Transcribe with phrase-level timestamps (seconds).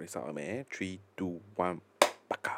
[0.00, 0.76] ခေါ်နေစအောင်မယ်3
[1.18, 2.56] 2 1ပကာ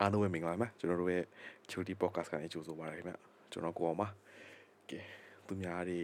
[0.00, 1.24] အားလုံးပဲမင်္ဂလာပါကျွန်တော်တို့ရဲ့
[1.70, 3.14] Chuty podcast ကနေကြိုဆိုပါရခင်ဗျ
[3.52, 4.08] ကျွန်တော်ကိုအောင်ပါ
[4.90, 5.00] ကဲ
[5.46, 6.00] သူများတွေ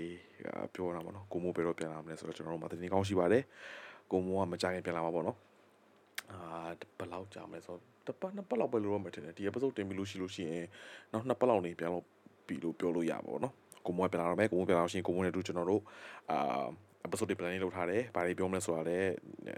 [0.74, 3.45] ပြောတာပေါ့နော်ကိုမိုးဘယ်တော့ပြန်လာမလဲဆိုတော့ကျွန်တော်တို့မှာတင်ကောင်းရှိပါတယ်
[4.11, 5.38] ကိုမိုးကမကြခင်ပြန်လာမှာပေါ့နော်
[6.33, 6.41] အာ
[6.99, 10.67] ဘယ်လောက်ကြာမလဲဆိုတော့တစ်ပတ်နှစ်ပတ်လောက်ပဲလို့တော့မထင်နဲ့ဒီ episode တင်ပြီလို့ရှိလို့ရှိရင်
[11.13, 12.04] နောက်နှစ်ပတ်လောက်နေပြန်လို့
[12.47, 13.54] ပြီလို့ပြောလို့ရပါပေါ့နော်
[13.87, 15.83] ကိုမိုးကပြန်လာတော့မယ်ကိုမိုးပြန်လာလို့ရှိရင်ကိုမိုးနဲ့တူကျွန်တော်တို့
[16.30, 16.66] အာ
[17.06, 19.10] episode တွေ planning လုပ်ထားတယ်။ဘာတွေပြောမလဲဆိုတာလည်း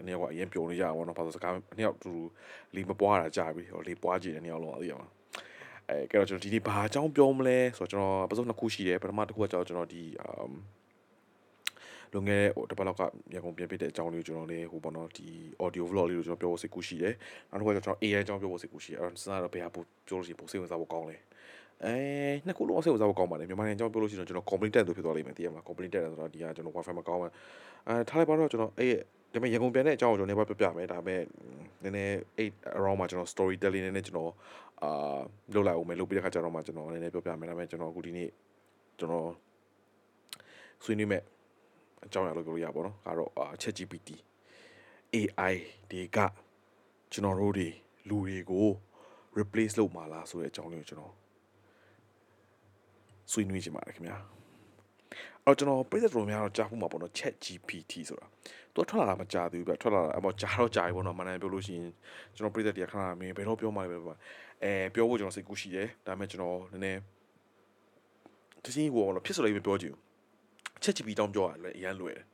[0.04, 2.14] နှစ်ယောက်ကအရင်ပြောနေကြပါဘောနော်။ဘာလို့စကားနှစ်ယောက်တူတူ
[2.74, 5.08] လီမပွားတာကြာပြီ။ဟောလီပွားကြည့်တယ်နှစ်ယောက်လုံးအသိရမှာ။
[5.88, 10.52] အဲကဲတော့ကျွန်တော်ဒီနေ့ဘာအကြောင်းပြောမလဲဆိုတော့ကျွန်တော် episode နှစ်ခုရှိတယ်။ပထမတစ်ခုကကျွန်တော်ကျွန်တော်ဒီ um
[12.12, 13.02] လွန်ခဲ့တဲ့ဟိုတစ်ပတ်လောက်က
[13.34, 15.28] ရန်ကုန်ပြန်ပြတဲ့အကြောင်းလေးကိုကျွန်တော်လည်းဟိုပေါ့နော်ဒီ
[15.64, 17.14] audio vlog လေးကိုကျွန်တော်ပြောဖို့စိတ်ကူးရှိတယ်။
[17.50, 21.16] နောက်တစ်ခုကကျွန်တော် AI အကြောင်းပြောဖို့စိတ်ကူးရှိတယ်။အဲ့တော့စဉ်းစားတော့ဘယ်ဟာပို့ပြောလို့ရှိရင်ပို့စိတ်ဝင်စားဖို့ကောင်းလဲ။
[21.84, 21.94] အဲ
[22.46, 27.30] နှစ်ခုလုံးစိတ်ဝင်စားဖို့ကောင်းပါတယ်မြန်မာနိုင်ငံအကြောင်းပြောလို့ရှိရင်ကျွန်တော် complaint တက်သူဖြစ်သွားလိမ့်မယ်သိရမလား complaint တက်တယ်ဆိုတော့ဒီကကျွန်တော် wifi မကောင်းဘူး
[27.88, 28.94] အဲထားလိုက်ပါတော့ကျွန်တော်အဲ့
[29.32, 31.20] ဒါပေမဲ့ရန်ကုန်ပြန်တဲ့အကြောင်းကိုကျွန်တော်နေပါပြပြမယ်ဒါပေမဲ့
[31.82, 34.32] နည်းနည်း8 around မှာကျွန်တော် story telling နည်းနည်းကျွန်တော်
[34.82, 35.18] အာ
[35.54, 38.28] လုပ်လိုက်အောင်မယ်လုပ်ပြီးတဲ့ခါကျတော့မှကျွန်တော်နည်းနည်းပြောပြမယ်ဒါပေမဲ့ကျွန်တော်အခုဒီနေ့
[38.98, 39.28] ကျွန်တော်
[40.84, 41.22] ဆွေးနွေးမဲ့
[42.06, 43.30] အကြောင်းအရာလို့ပြောလို့ရပါတော့ကတော့
[43.62, 44.10] ChatGPT
[45.14, 45.54] AI
[45.90, 46.18] တွေက
[47.12, 47.68] ကျွန်တော်တို့တွေ
[48.08, 48.68] လူတွေကို
[49.38, 51.12] replace လုပ်မှာလားဆိုတဲ့အကြောင်းလေးကိုကျွန်တော်
[53.32, 54.16] ဆွေးနွေးချင်ပါတယ်ခင်ဗျာ
[55.44, 58.26] အော်ကျွန်တော်ပြည်သက်တော်များတော့ကြားဖို့မှာပေါ့နော် Chat GPT ဆိုတာ
[58.74, 61.90] သူထွက်လာတာမကြားသေးဘူးဗျထွက်လာတာအမောကြားတော့ကြားပြီပေါ့နော်မနက်ပြောလို့ရှိရင်
[62.36, 64.18] ကျွန်တော်ပြည်သက်တရားခဏမင်းဘယ်တော့ပြောမှလဲပဲပေါ့
[64.62, 67.00] အဲပြောဖို့ကျွန်တော်စိတ်ကူးရှိတယ်ဒါပေမဲ့ကျွန်တော်နည်းနည်း
[68.64, 69.94] တချင်းဟိုပေါ့နော်ဖြစ်စလို့ပဲပြောကြည့်
[70.82, 72.26] Chat GPT တောင်းပြောရတယ်အရန်လွယ်တယ်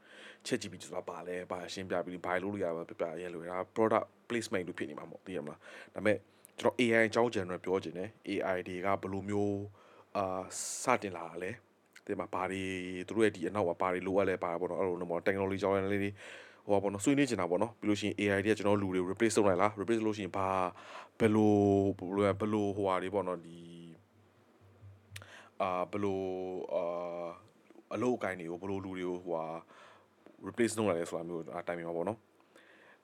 [0.46, 5.58] Chat GPT ဆိုတာပါလဲပါရှင်းပြပြီးဘာလို့လို့ရပါပြပြအရန်လွယ်ဒါ product placement လို့ဖြစ်နေမှာပေါ့သိရမလား
[5.94, 6.16] ဒါပေမဲ့
[6.60, 9.58] ကျွန်တော် AI အကြောင်း general ပြောချင်တယ် AI တွေကဘယ်လိုမျိုး
[10.17, 10.41] အာ
[10.83, 11.51] စတင်လာတာလဲ
[12.05, 12.62] ဒီမှာဘာတွေ
[13.09, 16.11] သူတို့ရဲ့ဒီအနောက်ကဘာတွေလိုအပ်လဲပါပေါ့နော်အဲ့လိုမျိုး technology ကြောင်းလေးတွေ
[16.67, 20.48] ဟိုပါပေါ့နော်ဆွေးနွေးချင်တာပေါ့နော်ပြီးလို့ရှိရင် AI တွေကကျွန်တော်လူတွေ replace လုပ်နိုင်လား replace လုပ်လို့ရှိရင်ဘာ
[21.19, 21.55] ဘယ်လို
[21.98, 23.61] ဘယ်လိုဘယ်လိုဟိုဟာတွေပေါ့နော်ဒီ
[25.61, 26.20] အာဘယ်လို
[26.75, 27.27] အာ
[27.94, 29.44] အလုပ်အကိုင်းတွေကိုဘယ်လိုလူတွေကိုဟိုဟာ
[30.47, 32.19] replace လုပ်နိုင်လဲဆိုတာမျိုးအတိုင်းမှာပေါ့နော်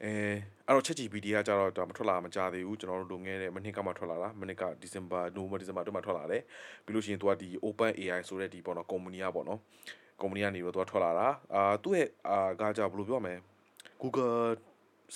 [0.05, 0.15] အဲ
[0.67, 6.43] အဲ့တော့ ChatGPT ကကြတော့ဒါမထွက်လာမကြသေးဘူးကျွန်တော်တို့လုံခဲ့တဲ့မနှစ်ကမှထွက်လာတာမနှစ်က December November December တို့မှထွက်လာတယ်
[6.85, 9.61] ပြီးလို့ရှိရင်သူကဒီ Open AI ဆိုတဲ့ဒီပေါ့နော် company ကပေါ့နော်
[10.21, 13.35] company ကနေပြီးတော့သူကထွက်လာတာအာသူ့ရဲ့အာကကြဘယ်လိုပြောမလဲ
[14.03, 14.39] Google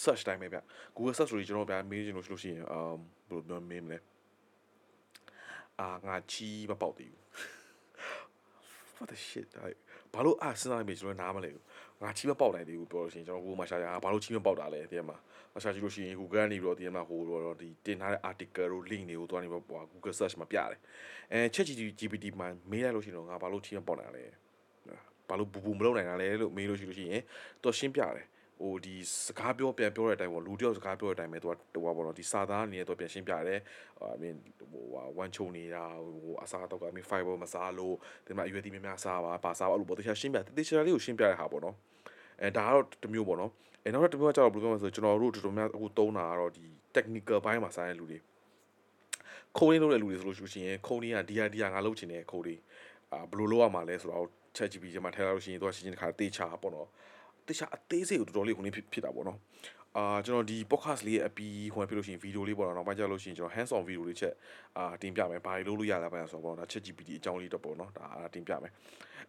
[0.02, 0.58] search တိုင်းပဲဗျ
[0.96, 3.98] Google search ဆိုရင်ကျွန်တော်ဗျာမေးချင်လို့ရှိလို့ရှိရင်အမ်ဘယ်လိုပြောမေးမလဲ
[5.80, 7.22] အာငါချီးမပေါက်သေးဘူး
[8.96, 9.48] what the shit
[10.14, 11.64] ဘာလို့အာစဉ်းစားမိကျွန်တော်နားမလဲဘူး
[12.02, 15.16] ငါချီးမပေါက်နိုင်သေးဘူးပြောလို့ရှိရင်ကျွန်တော် Google မှာရှာရဘာလို့ချီးမပေါက်တာလဲတဲ့မှာ
[15.54, 20.78] မရှာကြည့်လို့ရှိရင် Google ကနေပြီးတော့ဒီမှာဟိုတော့ဒီတင်ထားတဲ့ article တို့ link တွေကိုသွားနေပြီးတော့ Google search မှာပြတယ်
[21.32, 24.24] အဲ ChatGPT မှာမေးလိုက်လို့ရှိရင်တော့ငါဘာလို့ချီးမပေါက်နိုင်လဲ
[25.28, 27.22] ဘာလို့ဘူဘူမလုပ်နိုင်တာလဲလို့မေးလို့ရှိလို့ရှိရင်
[27.62, 28.26] သူရှင်းပြတယ်
[28.60, 28.94] ဟိုဒီ
[29.26, 33.60] စကားပြောပြန်ပြောတဲ့အတိုင်းပေါ့လူတယောက်စကားပြောတဲ့အတိုင်းပဲသူကဟိုပါပေါ့နော်ဒီစာသားအနေနဲ့သူပြန်ရှင်းပြတယ်
[34.00, 34.36] အာမင်း
[34.72, 37.94] ဟိုဟာဝမ်ချုံနေတာဟိုအစားတော့ကအမင်း fiber မစားလို့
[38.26, 41.76] ဒီမှာအရွယ်တီများများစားပါပါစားပါအဲ့လိုပေါ့တခြားရှင်းပြတခြားလေးကိုရှင်းပြတဲ့ဟာပေါ့နော်
[42.42, 43.50] အဲဒါကတော့တမျိုးပေါ့နော်
[43.84, 46.64] အဲနောက်တစ်မျိုးကကျတော့ဘယ်လိုပြောမလဲဆိုကျွန်တော်တို့တော်တော်များအခုသုံးတာကတော့ဒီ
[46.94, 48.18] technical ဘိုင်းမှာစားတဲ့လူတွေ
[49.58, 52.56] ခုံးရင်းလုပ်တဲ့လူတွေဆိုလို့ရှိရင်ခုံးရင်းကဒီဟာဒီဟာငါလုပ်ချင်တဲ့ခုံးတွေ
[53.12, 54.26] အာဘယ်လိုလုပ်ရမှာလဲဆိုတော့
[54.56, 56.88] ChatGPT မှာထည့်လိုက်လို့ရှိရင်သူကရှင်းရှင်းတစ်ခါတေချာပေါ့နော်
[57.48, 59.38] တခြားအသေးစိတ်ကိုတော်တော်လေးခုနေဖြစ်ဖြစ်တာပေါ့နော်
[59.96, 64.34] အာကျွန်တော်ဒီ podcast လေးရဲ့အပီဟိုဖြစ်လို့ရှိရင်ဗီဒီယိုလေးပေါ့နော်နောက်ပိုင်းကျလို့ရှိရင်ကျွန်တော် hands on ဗီဒီယိုလေးချက်
[64.76, 68.72] အာတင်ပြမယ်ဘာတွေလုပ်လို့ရလဲပါဆိုတော့ပေါ့နော်ဒါ ChatGPT အကြောင်းလေးတော့ပေါ့နော်ဒါတင်ပြမယ်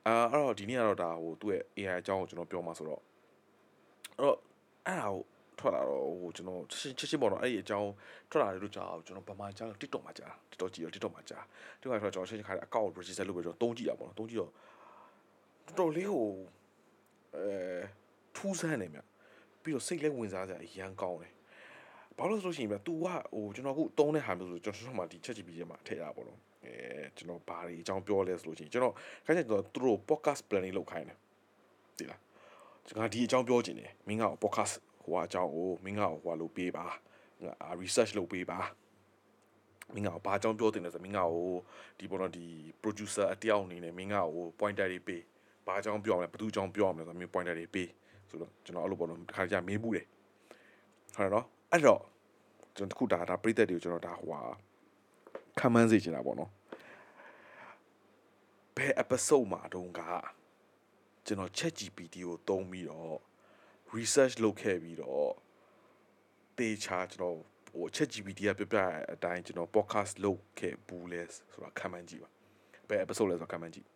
[0.08, 3.02] အာအဲ့တော့ဒီနေ့ကတော့ဒါဟိုသူ့ရဲ့ AI အကြောင်းကိုကျွန်တော်ပြောမှာဆိုတော့
[4.18, 4.38] အဲ့တော့
[4.88, 5.24] အဲ့ဒါကို
[5.60, 7.92] ထွက်လာတော့ဟိုကျွန်တော်ချစ်ချစ်ပေါ့နော်အဲ့ဒီအကြောင်း
[8.30, 11.44] ထွက်လာတယ်လို့ကြားအောင်ကျွန်တော်ဗမာကြား TikTok မှာကြား TikTok ကြည့်တော့ TikTok မှာကြား
[11.80, 14.52] TikTok မှာကျွန်တော်ချင်းခါတဲ့အကောင့်ကို register လုပ်ပြီးတော့တုံးကြည့်တာပေါ့နော်တုံးကြည့်တော့
[15.68, 16.28] တော်တော်လေးဟို
[17.36, 17.50] အဲ
[18.36, 19.00] ထူးဆန်းနေမြ
[19.64, 21.34] ပြီးတော့စိတ်လည်းဝင်စားစရာအရန်ကောင်းတယ်
[22.18, 26.74] ဘာလို့ဆိုလို့ရှိရင်ဗျ तू ကဟိုကျွန်တော်အခုတုံးတဲ့ဟာမျိုးဆိုကျွန်တော်တို့မှဒီချက်ချီပြီးကျမှထည့်တာပေါ့နော်အဲ
[27.18, 28.94] ကျွန်တော်ဘာတွေအကြောင်းပြောလဲဆိုလို့ရှိရင်ကျွန်တော်
[29.26, 31.18] ခိုင်းချက်ကျွန်တော်သူတို့ podcast planning လုပ်ခိုင်းတယ်
[31.98, 32.22] ဒီလား
[32.88, 34.74] ကျွန်တော်ဒီအကြောင်းပြောချင်တယ်မင်းက podcast
[35.04, 36.86] ဟိုအကြောင်းကိုမင်းကဟိုလုပ်ပေးပါ
[37.82, 38.60] research လုပ်ပေးပါ
[39.94, 41.50] မင်းကဘာအကြောင်းပြောတင်လဲဆိုမင်းကဟို
[42.00, 42.46] ဒီပေါ်တော့ဒီ
[42.82, 45.22] producer အတယောက်အနေနဲ့မင်းကဟို pointer တွေပေး
[45.66, 47.90] ဘာအကြောင်းပြောရမလဲဘယ်သူအကြောင်းပြောရမလဲဆိုတော့မင်း pointer တွေပေး
[48.30, 50.06] ဆိုတော့ကျွန်တော်အဲ့လိုပေါ့နော်တစ်ခါကြာမေးမှုတယ်
[51.16, 52.02] ဟုတ်တော့အဲ့တော့
[52.76, 54.42] ကျွန်တော်တခုဒါဒါပြိသက်တွေကိုကျွန်တော်ဒါဟိုဟာ
[55.60, 56.52] ခံမှန်းစေချင်တာပေါ့နော်
[58.76, 60.02] ဘယ် episode မှာတုန်းက
[61.26, 63.18] ကျွန်တော် chat GPT ကိုသုံးပြီးတော့
[63.96, 65.30] research လုပ်ခဲ့ပြီးတော့
[66.58, 67.38] တေချာကျွန်တော်
[67.70, 68.78] ဟို chat GPT ကပြပြ
[69.14, 72.30] အတိုင်းကျွန်တော် podcast လုပ်ခဲ့ဘူးလဲဆိုတာခံမှန်းကြည့်ပါ
[72.90, 73.88] ဘယ် episode လဲဆိုတာခံမှန်းကြည့်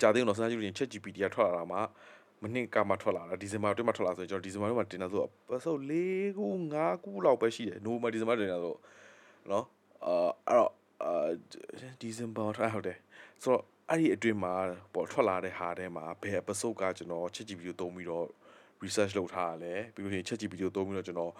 [0.00, 1.80] ကြာသေးတော့စဉ်းစားကြည့်လို့ရင် chat GPT ကထွက်လာတာမှာ
[2.42, 5.92] မနှစ်ကမှထွက်လာတာဒီဇင်ဘာအတွင်းမှာထွက်လာဆိုရင်ကျွန်တော်ဒီဇင်ဘာအတွင်းမှာတင်တာဆိုပတ်စုပ်၄
[6.36, 8.74] ခု၅ခုလောက်ပဲရှိတယ်နိုဝင်ဘာဒီဇင်ဘာတင်တာဆို
[9.50, 9.64] နော်
[10.06, 10.72] အာအဲ့တော့
[11.02, 11.28] အာ
[12.00, 12.98] ဒီဇင်ဘာထွက်ဟုတ်တယ်
[13.42, 14.54] ဆိုတော့အဲ့ဒီအတွင်းမှာ
[14.94, 18.26] ပေါ်ထွက်လာတဲ့ဟာထဲမှာဘယ် episode ကကျွန်တော် ChatGPT ကိုသုံးပြီးတော့
[18.84, 21.32] research လုပ်ထားရလဲပြီးလို့ရှိရင် ChatGPT ကိုသုံးပြီးတော့ကျွန်တော်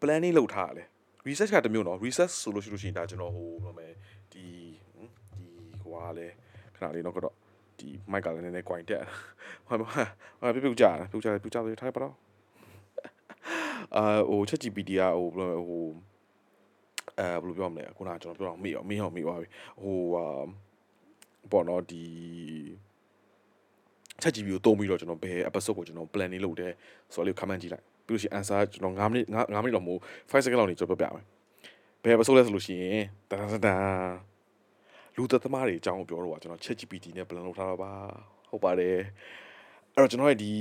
[0.00, 0.84] planning လုပ်ထားရလဲ
[1.28, 3.88] research ကတစ်မျိုးနော် research ဆိုလို့ရှိလို့ရှိရင်ဒါကျွန်တော်ဟိုဘာမလဲ
[4.32, 4.44] ဒီ
[5.34, 5.46] ဒီ
[5.80, 6.26] ဟိုဟာလဲ
[6.76, 7.34] ခဏလေးတော့ကတော့
[7.80, 9.02] ဒီ mic ကလည်းနည်းနည်း quiet တက်
[9.66, 9.74] ဟာ
[10.40, 12.14] ဟာပြုတ်ပြုတ်ကြတယ်ပြုတ်ကြတယ်ပြုတ်ကြတယ်ထားပါတော့
[13.96, 15.84] အာဟို ChatGPT ကဟိုဘယ်လိုဟို
[17.18, 19.48] အဲဘယ်လိုပြောမလဲခုနကကျွန်တော်ပြောတော့မေ့ရောမေ့ရောမေ့သွားပြီ
[19.82, 20.24] ဟိုဟာ
[21.50, 22.04] ပေါ့နော်ဒီ
[24.22, 26.72] ChatGPT ကိုတုံးပြီးတော့ကျွန်တော်ဘယ် episode ကိုကျွန်တော် planning လုပ်တယ်
[27.14, 30.00] ဆိုတော့လေး comment ကြည့်လိုက်ပြီးလို့ရှိရင် answer ကျွန်တော်9မိနစ်9မိနစ်တော့မဟုတ်
[30.30, 31.24] 5 second လောက်နေကျွန်တော်ပြပြမယ်
[32.02, 33.80] ဘယ် episode လဲဆိုလို့ရှိရင်တန်တန်တန်
[35.16, 37.92] လူသက်သမားတွေအကြောင်းကိုပြောတော့ကျွန်တော် ChatGPT နဲ့ plan လုပ်ထားတာပါ
[38.50, 38.98] ဟုတ်ပါတယ်
[39.94, 40.52] အဲ့တော့ကျွန်တော်ရဲ့ဒီ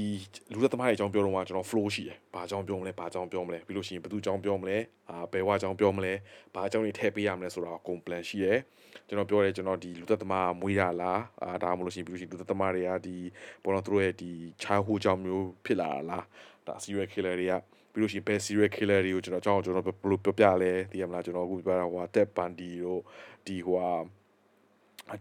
[0.54, 4.78] လူသက်သမားတွေအကြောင်းပြောတော့မှကျွန်တော် flow ရှိတယ်။ဘာအကြောင်းပြောမလဲ၊ဘာအကြောင်းပြောမလဲပြီးလို့ရှိရင်ဘယ်သူအကြောင်းပြောမလဲ၊
[5.10, 6.14] အာဘယ်ဝအကြောင်းပြောမလဲ၊
[6.54, 8.58] ဘာအကြောင်းတွေထည့်ပေးရမလဲဆိုတာကို plan ရှိတယ်။
[9.08, 13.16] ကျွန်တော်ပြောတယ်ကျွန်တော်ဒီလူသက်သမားမွေးရလားအာဒါမှမဟုတ်လို့ရှိရင်ပြီးလို့ရှိရင်လူသက်သမားတွေကဒီ
[13.64, 14.32] ပေါ်တော့သူတို့ရဲ့ဒီ
[14.64, 16.24] childhood ကြောင့်မျိုးဖြစ်လာတာလား။
[16.68, 17.54] ဒါ serial killer တွေက
[17.94, 23.02] ပြီးလို့ရှိရင်ဘယ် serial killer တွေကိုကျွန်တော်အကြောင်းကျွန်တော်ဘယ်လိုပြောပြလဲသိရမလားကျွန်တော်အခုပြောတာဟို Ted Bundy တို့
[23.46, 23.78] ဒီဟို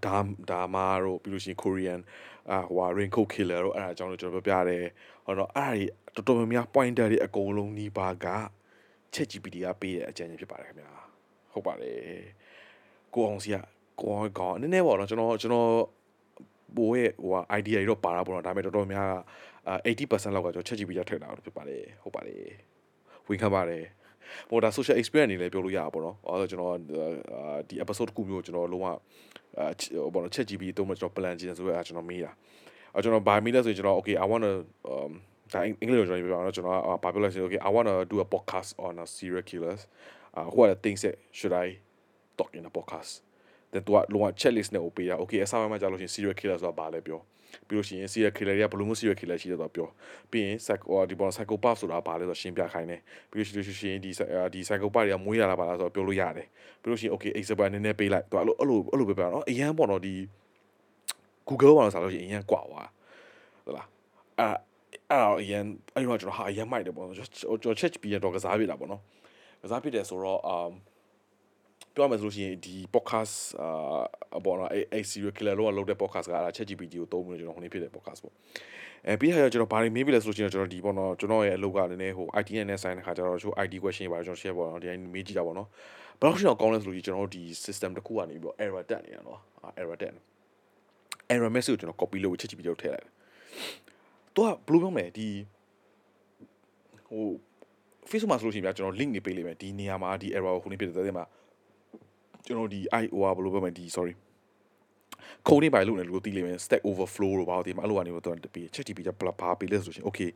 [0.04, 0.16] ဒါ
[0.50, 2.00] ဒါမာတို့ပြီးလို့ရှိရင် Korean
[2.50, 4.84] အာဟိုဟာ Raincoat Killer တို့အဲ့ဒါအကြောင်းလို့ကျွန်တော်ပြောပြတယ်
[5.24, 5.82] ဟောတော့အဲ့ဒါတွေ
[6.14, 8.26] တော်တော်များများ pointer တွေအကုန်လုံးနီးပါးက
[9.14, 10.90] ChatGPT ကပေးတဲ့အကြံဉာဏ်ဖြစ်ပါတယ်ခင်ဗျာ
[11.52, 11.98] ဟုတ်ပါတယ်
[13.14, 13.56] ကိုအောင်စီက
[14.00, 15.70] ကိုအောင်ကောင်းနည်းနည်းပေါ့နော်ကျွန်တော်ကျွန်တော်
[16.76, 19.10] ဘိုးရဲ့ဟိုဟာ idea တွေတော့ပါတာပေါ့နော်ဒါပေမဲ့တော်တော်များ
[19.86, 22.42] 80%လောက်ကကျွန်တော် ChatGPT ထည့်တာဖြစ်ပါတယ်ဟုတ်ပါတယ်
[23.28, 23.84] ဝင်ခံပါတယ်
[24.50, 26.76] ဟိုဒါ social experience အနေနဲ့ပြောလို့ရတာပေါ့နော်။အဲကျွန်တော်
[27.68, 28.86] ဒီ episode တစ်ခုမျိုးကျွန်တော်လုံးဝ
[29.57, 32.31] အဲဘောနော် ChatGPT သုံးမှကျွန်တော် plan ကြည့်နေဆိုတော့ကျွန်တော်မေးတာ
[32.93, 34.53] အဲကျွန်တော်ဘာမေးလဲဆိုရင်ကျွန်တော် okay I want to
[34.93, 35.11] um
[35.53, 39.81] ဒါအင်္ဂလိပ်လိုကျွန်တော်ပြောအောင်ကျွန်တော်ဘာပြောလဲဆိုရင် okay I want to do a podcast on a serial killers
[40.37, 41.65] uh what are the things that should I
[42.39, 43.11] talk in a podcast
[43.71, 47.19] then သူကလုံးဝ checklist နဲ့ OP ရ okay အစားမှာကြာလို့ရှိရင် serial killer ဆိုတာဘာလဲပြော
[47.68, 49.88] ပြီးလို့ရှိရင် serial killer တွေကဘယ်လိုမျိုး serial killer ရှိတယ်တော့ပြော
[50.30, 54.10] ပြီးရင် psycho ဒီပေါ် psychopath ဆိုတာဘာလဲဆိုတော့ရှင်းပြခိုင်းတယ်ပြီးလို့ရှိရင်ဒီ
[54.54, 56.46] ဒီ psychopath တွေကမွေးရတာပါလားဆိုတော့ပြောလို့ရတယ်
[56.82, 60.14] ပြီးလို့ရှိရင် okay example နည်းနည်းပေးလိုက်သူအဲ့လိုအဲ့လိုအဲ့လိုပဲပြောတော့အရန်ပေါ့နော်ဒီ
[61.48, 62.88] Google ဘာလို့ဆိုလို့ရှိရင်အရန်ကွာသွား
[63.64, 63.88] ဟုတ်လား
[64.38, 64.56] အဲ့
[65.10, 65.64] အဲ့တော့အရန်
[65.94, 67.28] အဲ့တော့ကျွန်တော်ဟာအရန်မိုက်တယ်ပေါ့နော်ကျွန်
[67.64, 69.02] တော် check ပြီးရတော့ကစားပြတာပေါ့နော်
[69.62, 70.72] ကစားပြတယ်ဆိုတော့ um
[71.94, 78.34] ပြောမယ်ဆိုလို့ရှိရင်ဒီ podcast အာဘောနော်အဲ serial killer လို့လုပ်တဲ့ podcast ကအဲ့ဒါ ChatGPT ကိုသုံးပြီးတော့ကျွန်တော်ဟိုနေ့ဖြစ်တဲ့ podcast ပေါ့
[79.06, 85.68] အဲပြီးခါကျကျွန်တော်ဘာတွေမေးပြီလဲဆိုလို့ရှိရင်ကျွန်တော်ဒီပေါ့နော်ကျွန်တော်ရဲ့အလုပ်ကလည်းနည်းဟို IT နဲ့ဆိုင်တဲ့ခါကျတော့ချို့ ID question တွေပါကျွန်တော် share ပေါ့နော်ဒီတိုင်းမေးကြည့်တာပေါ့နော်
[86.20, 89.40] ဘယ်လောက်ရှိတော့ကောင်းလဲဆိုလို့ကျွန်တော်ဒီ system တစ်ခုကနေပြီးတော့ error တက်နေတာနော်
[89.80, 90.12] error တက်
[91.34, 93.12] error message ကိုကျွန်တော် copy လုပ် ChatGPT ကိုထည့်လိုက်တယ်
[94.34, 95.28] သူကဘယ်လိုပြောမလဲဒီ
[97.08, 97.24] ဟို
[98.10, 101.24] Facebook မှာဆိုလို့ရှိရင်ဗျာကျွန်တော် link တွေပေးလိုက်မယ်ဒီနေရာမှာဒီ error ကိုခုနေပြတဲ့တဲ့မှာ
[102.45, 104.13] ကျွန်တော်ဒီ i ဟိုဟာဘယ်လိုပြောမလဲဒီ sorry
[105.47, 110.29] ခုံနေပါလို့လည်းလို့သိလိမ့်မယ် stack overflow လို့ပါတော့ဒီမှာအဲ့လိုကနေတော့တပေး ChatGPT ကဘဘာပေးလဲဆိုလို့ရှိရင် okay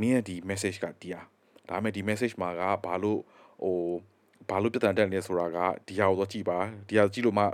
[0.00, 1.20] မင်းရဲ့ဒီ message ကဒီဟာ
[1.68, 3.20] ဒါပေမဲ့ဒီ message မှာကဘာလို့
[3.64, 3.76] ဟို
[4.50, 7.44] ဘာလို့ပြဿနာတက်နေလဲဆိုတာကဒီဟာကိုတော့ကြည့်ပါဒီဟာကြည့်လို့မှ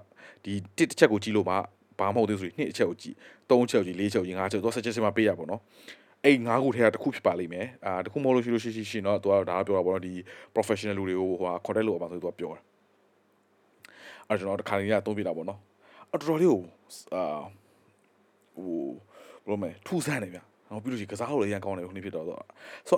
[0.44, 1.56] ဒီတစ်တစ်ချက်ကိုကြည့်လို့မှ
[2.00, 3.14] ဘာမဟုတ်သေးဆိုရင်နှစ်အချက်ကိုကြည့်
[3.50, 5.60] သုံးချက်ကိုကြည့်လေးချက်ကိုကြည့်ငါးချက်တော့ suggestion မှာပေးရပါတော့
[6.24, 10.14] အဲ့ငါးခုထဲကတစ်ခုဖြစ်ပါလိမ့်မယ်အာတစ်ခုမဟုတ်လို့ရှိလို့ရှိရှိရှိเนาะသူကဒါကပြောတာပေါ့နော်ဒီ
[10.54, 12.60] professional လူတွေကိုဟိုဟာ contact လုပ်အောင်ဆိုသူကပြောတာ
[14.31, 15.59] အဲ့ကျွန်တော်တခါလေးကအသုံးပြတာပေါ့နော်
[16.13, 16.61] အတော်တော်လေးကို
[17.15, 17.23] အာ
[18.55, 18.69] ဟို
[19.45, 20.39] ဘယ်လိုမလဲထူးဆန်းတယ်ဗျ
[20.71, 22.43] နော်ပြီးလို့ရှိရင်ကစားလို့လည်းရန်ကောင်းတယ်ခုနေ့ဖြစ်တော့ဆိုတော့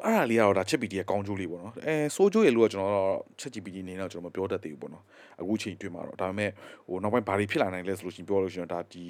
[0.06, 5.04] အဲ့ဒါလေးကတော့ဒါချက် GPT ရဲ့ကောင်းကျိုးလေးပေါ့နော်အဲဆိုးကျိုးရဲ့လို့ကကျွန်တော်တော့ချက် GPT နေတော့ကျွန်တော်မပြောတတ်သေးဘူးပေါ့နော်
[5.42, 6.50] အခုချိန်တွေ့မှာတော့ဒါပေမဲ့
[6.88, 9.06] ဟိုနောက်ပိုင်းဘာတွေဖြစ်လာနိုင်လဲဆိုလို့ရှိရင်ပြောလို့ရှိရင်ဒါဒီ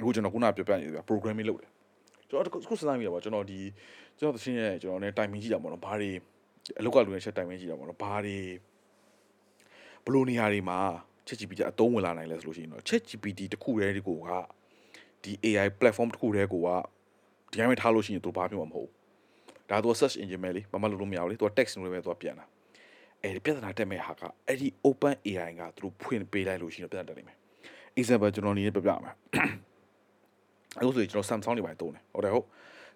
[0.00, 1.70] အခုကျွန်တော်ခုနပြောပြနေတယ် programming လုပ်တယ်
[2.28, 3.58] ကျွန်တော်ခုစဉ်းစားမိတာပေါ့ကျွန်တော်ဒီ
[4.18, 6.10] ကျွန်တော်သရှင်ရဲ့ကျွန်တော်နဲ့တိုင်ပင်ကြည့်တာပေါ့နော်ဘာတွေ
[6.78, 8.36] အလောက်ကလူနဲ့ချက်တိုင်ပင်ကြည့်တာပေါ့နော်ဘာတွေ
[10.04, 10.78] ဘလို့နေရာတွေမှာ
[11.26, 14.28] ChatGPT အသုံးဝင်လာနိုင်လဲဆိုလို့ရှိရင်တော့ ChatGPT တခုတည်းဒီကိုက
[15.22, 16.68] ဒီ AI platform တခုတည်းကိုက
[17.50, 18.90] ဒီတိုင်းပဲထားလို့ရှိရင်သူဘာဖြစ်မှာမဟုတ်
[19.70, 22.46] ဒါသူ search engine ပဲလေဘာမှလုပ်လို့မရဘူးလေသူ text လို့ပဲသူပြန်တာ
[23.22, 27.36] အဲဒီပြဿနာတက်မဲ့ဟာကအဲ့ဒီ open AI ကသူတို့ဖွင့်ပေးလိုက်လို့ရှိရင်ပြဿနာတက်နိုင်မယ်
[27.98, 29.14] example ကျွန်တော်နေပြပြမယ်
[30.78, 32.46] အခုဆိုရင်ကျွန်တော် Samsung တွေပါတုံးတယ်ဟုတ်တယ်ဟုတ်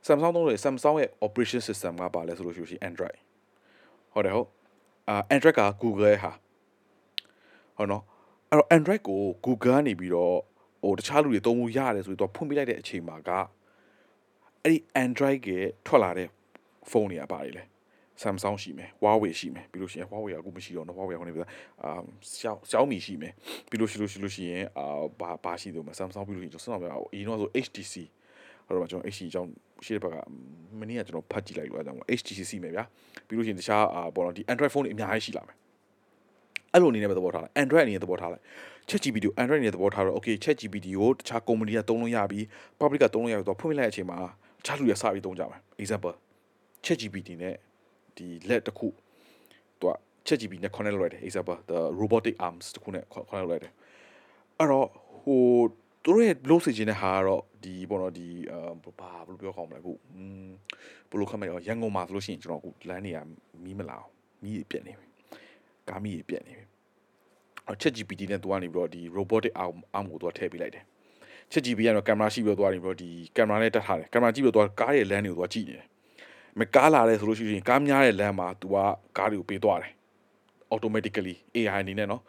[0.06, 3.16] Samsung တုံးတယ် Samsung ရဲ့ operation system ကပါလဲဆိုလို့ရှိရင် Android
[4.14, 4.48] ဟုတ်တယ်ဟုတ်
[5.08, 6.32] အာ Android က Google ရဲ့ဟာ
[7.78, 8.02] ဟုတ်နော်
[8.50, 10.36] အဲ့တော့ Android ကို Google ကနေပြီးတော့
[10.84, 13.30] ဟိုတခြားလူတွေသုံးလို့ရတယ်ဆိုပြီးတော့ဖွင့်ပေးလိုက်တဲ့အချိန်မှာက
[14.62, 15.48] အဲ့ဒီ Android က
[15.86, 16.28] ထွက်လာတဲ့
[16.90, 17.62] ဖုန်းတွေကပါတယ်လေ
[18.22, 21.40] Samsung ရှိမယ် Huawei ရှိမယ်ပြီးလို့ရှိရင် Huawei ကအခုမရှိတော့တော့ Huawei ကခုနေပြီ
[21.82, 21.90] အာ
[22.70, 23.32] Xiaomi ရှိမယ်
[23.68, 27.94] ပြီးလို့ရှိလို့ရှိလို့ရှိရင်အာဘာဘာရှိသေးမလဲ Samsung ပြီးလို့ရှိရင်ကျွန်တော်ဆက်အောင်ပြောအရင်တော့ဆို HTC
[28.66, 29.50] ဟိုတော့ကျွန်တော် HTC အကြောင်း
[29.86, 30.16] ရှေ့ဘက်က
[30.78, 32.84] မနေ့ကကျွန်တော်ဖတ်ကြည့်လိုက်လို့အဲကြောင့် HTC မယ်ဗျာ
[33.26, 35.56] ပြီးလို့ရှိရင်တခြားအာပေါ့နော်ဒီ Android phone တွေအများကြီးရှိလာမယ်
[36.72, 38.42] အဲ့လိုအနေနဲ့ပဲသဘောထားလိုက် Android အနေနဲ့သဘောထားလိုက်
[38.88, 42.44] ChatGPT ကို Android အနေနဲ့သဘောထားတော့ okay ChatGPT ကိုတခြား company ကသုံးလို့ရပြီး
[42.80, 46.14] public ကသုံးလို့ရပြီးတော့ဖွင့်ပြလိုက်တဲ့အချိန်မှာတခြားလူတွေစပြီးသုံးကြမယ် example
[46.84, 47.54] ChatGPT နဲ့
[48.16, 48.88] ဒီလက်တစ်ခု
[49.80, 49.94] သူက
[50.26, 53.72] ChatGPT နဲ့ connect လုပ်လိုက်တယ် example the robotic arms တစ်ခုနဲ့ connect လုပ်လိုက်တယ်
[54.58, 54.88] အဲ့တော့
[55.22, 55.42] ဟို
[56.04, 60.48] သူတို့ရဲ့လို့စီခြင်းတဲ့ဟာကတော့ဒီပေါ့နော်ဒီအာဘာဘယ်လိုပြောကောင်းမလဲအခုอืม
[61.10, 63.18] ဘယ်လိုခမရရန်ကုန်မှာဆိုလို့ရှိရင်ကျွန်တော်အခုလမ်းနေရ
[63.64, 64.12] မီးမလာအောင်
[64.42, 65.11] မီးပြက်နေပြီ
[65.88, 66.64] ကားမီးပြက်နေပြီ
[67.66, 70.84] အော် ChatGPT နဲ့သူကနေပြီးတော့ဒီ robotic arm arm ကိုသူကထည့်ပေးလိုက်တယ်
[71.52, 75.86] ChatGPT ကတော့ကင်မရာရှိပြီးတော့သူကနေပြီးတော့ဒီကင်မရာနဲ့တက်ထားတယ်ကင်မရာကြည့်ပြီးတော့သူကကားရဲ့လမ်းတွေကိုသူကကြည့်နေတယ်
[76.58, 78.76] မကားလာတယ်ဆိုလို့ရှိရင်ကားများတဲ့လမ်းမှာသူက
[79.18, 79.92] ကားတွေကိုပေးသွားတယ်
[80.74, 82.22] automatically AI အနေနဲ့နော်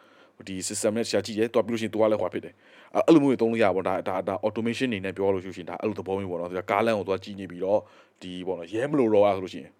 [0.48, 2.54] ဒီ system နဲ့ရှာကြည့်ရဲတွားပြီးလို့ရှိရင်တွားလဲဟွာဖြစ်တယ်
[2.94, 7.80] အဲ့လိုမျိုးတွေသုံးလို့ရပါတော့ဒါဒါ automation အနေနဲ့ပြောလို့ရှိရင်ဒါအဲ့လိုသဘောမျိုးပေါ့နော်ဒါကားလမ်းကိုတွားကြည့်နေပြီးတော့
[8.22, 9.72] ဒီပေါ့နော်ရဲမလို့တော့ဆိုလို့ရှိရင်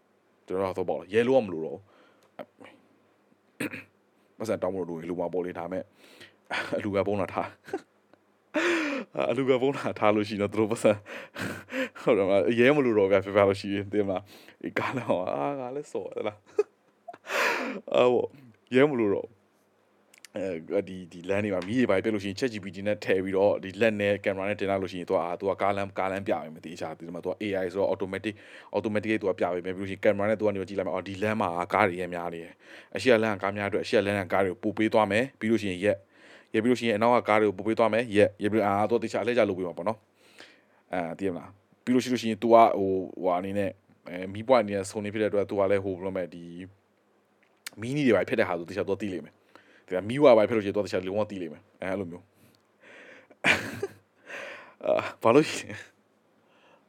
[0.46, 1.78] ကျွန်တော်တော့ပေါ့ရဲလို့မလို့တော့
[4.38, 5.84] မစံတောင်းမလို့လူမှာပေါ်လေဒါမဲ့
[6.76, 7.48] အလူကပုံးလာထား
[9.30, 10.92] အလူကပုံးလာထားလို့ရှိရင်တော့သူတို့ပတ်စံ
[12.02, 14.22] ဟုတ်တယ်မရဲမလို့တော့ဗျာပြပြလို့ရှိရင်တင်မလား
[14.62, 16.38] ဒီကားလမ်းအာငါလည်းစော်ရလား
[17.94, 18.28] အော်
[18.74, 19.28] ရဲမလို့တော့
[20.36, 28.34] အဲဒီဒီလမ်းတွေမှာမီးတွေပါပြလို့ရှိရင် ChatGPT နဲ့ထည့်ပြီးတော့ဒီလက်နဲ့ကင်မရာနဲ့တင်လာလို့ရှိရင်သူကအာသူကကားလမ်းကားလမ်းပြမယ်မသိချာဒီမှာသူက AI ဆိုတော့ automatic
[28.76, 32.52] automatic သူကပြပေးမယ်ပြီးလို့ရှိရင်ကင်မရာနဲ့သူကနေကြည့်လိုက်မယ်အော်ဒီလမ်းမှာကားတွေရဲများနေတယ်
[32.96, 35.96] အရှိကလမ်းကကားများအတွက်အရှိကလမ်းကကားတွေကိုပို့ပေးသွားမယ်ပြီးလို့ရှိရင်ရက်
[36.54, 39.98] ရပြီးလို့ရှိရင်အနောက်ကကားတွေကိုပို့ပေးသွားမယ်ရက်ရပြီးအာသူတခြားအလှည့်ကြလုပ်ပေးမှာပေါ့နော်
[40.92, 41.50] အဲတည်မလား
[41.84, 42.90] ပြီးလို့ရှိလို့ရှိရင် तू ကဟို
[43.22, 43.70] ဟိုအနေနဲ့
[44.08, 46.44] အဲမီးပွိုင်အနေနဲ့ဆုံနေဖြစ်တဲ့အတွက် तू ကလည်းဟိုဘယ်လိုမဲ့ဒီ
[47.80, 49.34] မီးနီတွေပါဖြစ်တဲ့ဟာဆိုတခြားတော့သိလိမ့်မယ်
[49.88, 52.24] ဒါမီးဝါပါဖြစ်လို့ရှိရင်တော့တခြားလုံးဝသိလိမ့်မယ်အဲအဲ့လိုမျိုး
[54.86, 55.46] အာဘာလို့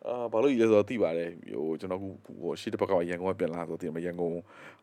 [0.08, 2.04] အာဘာလို့လဲဆိုတော့သိပါတယ်ဟိုကျွန်တော်က
[2.42, 4.34] ဟိုရှေ့တစ်ဘက်ကရန်ကုန်ကပြန်လာဆိုတော့ဒီမှာရန်ကုန်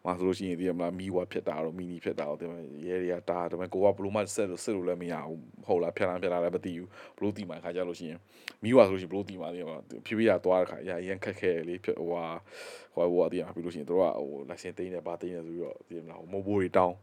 [0.04, 8.19] မှာဆိုလို့ရှိရင်ဒီမှာမီးဝါဖြစ်တာတော့မီနီဖြစ်တာတော့ဒီမှာရဲတွေကတာဒါပေမဲ့ကိုကဘလို့မှဆက်လို့ဆက်လို့လည်းမရဘူးဟုတ်လားဖြတ်လာဖြတ်လာလည်းမသိဘူးဘလို့တီမှာခါကြလို့ရှိရင်
[8.62, 9.76] မီးဝါဆိုလို့ရှိရင်ဘလို့တီမှာဒီမှာ
[10.07, 12.25] ဖြည်းဖြည်းရသွားတဲ့ခါရရန်ခက်ခဲလေးဖြစ်ဟိုဟာ
[12.95, 16.97] ဟိုဟာဒီမှာပြီးလို့ရှိရင်တို့ကဟို license သိမ်းတယ်ဗာသိမ်းတယ်ဆိုပြီးတော့ဒီမှာဟိုမိုးဘိုးတွေတောင်း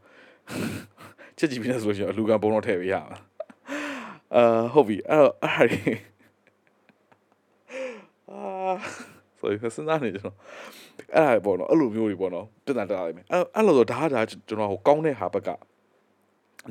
[1.38, 3.18] ချက်ကြည့်ပြီးလဲဆိုလို့ရှိရင်အလူကဘုံတော့ထည့်ပေးရမှာ
[4.34, 5.90] အာဟုတ်ပြီအဲ့တော့အဲ့ဒါ
[8.30, 8.74] အာ
[9.38, 10.36] ဆိုရင်စဉ်းစားနေကျွန်တော်
[11.16, 15.50] အဲ့ဒါပေါ့နော်အဲ့လိုမျိုးတွေပေါ့နော်ပြဿနာတက်လာလိမ့်မယ်အဲ့အဲ့လိုဆိုဒါဒါကျွန်တော်ဟိုကောင်းတဲ့ဟာဘက်က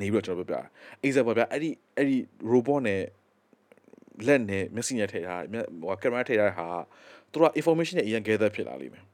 [0.00, 0.66] နေပြီးတော့ကျွန်တော်ပြောပြ
[1.06, 2.16] example ပြအဲ့ဒီအဲ့ဒီ
[2.52, 3.02] robot နဲ့
[4.26, 5.42] လက်နဲ့မျက်စိနဲ့ထည့်ထား
[5.82, 6.68] ဟိုကင်မရာထည့်ထားတဲ့ဟာ
[7.32, 9.04] သူက information နဲ့အရင် gather ဖြစ်လာလိမ့်မယ်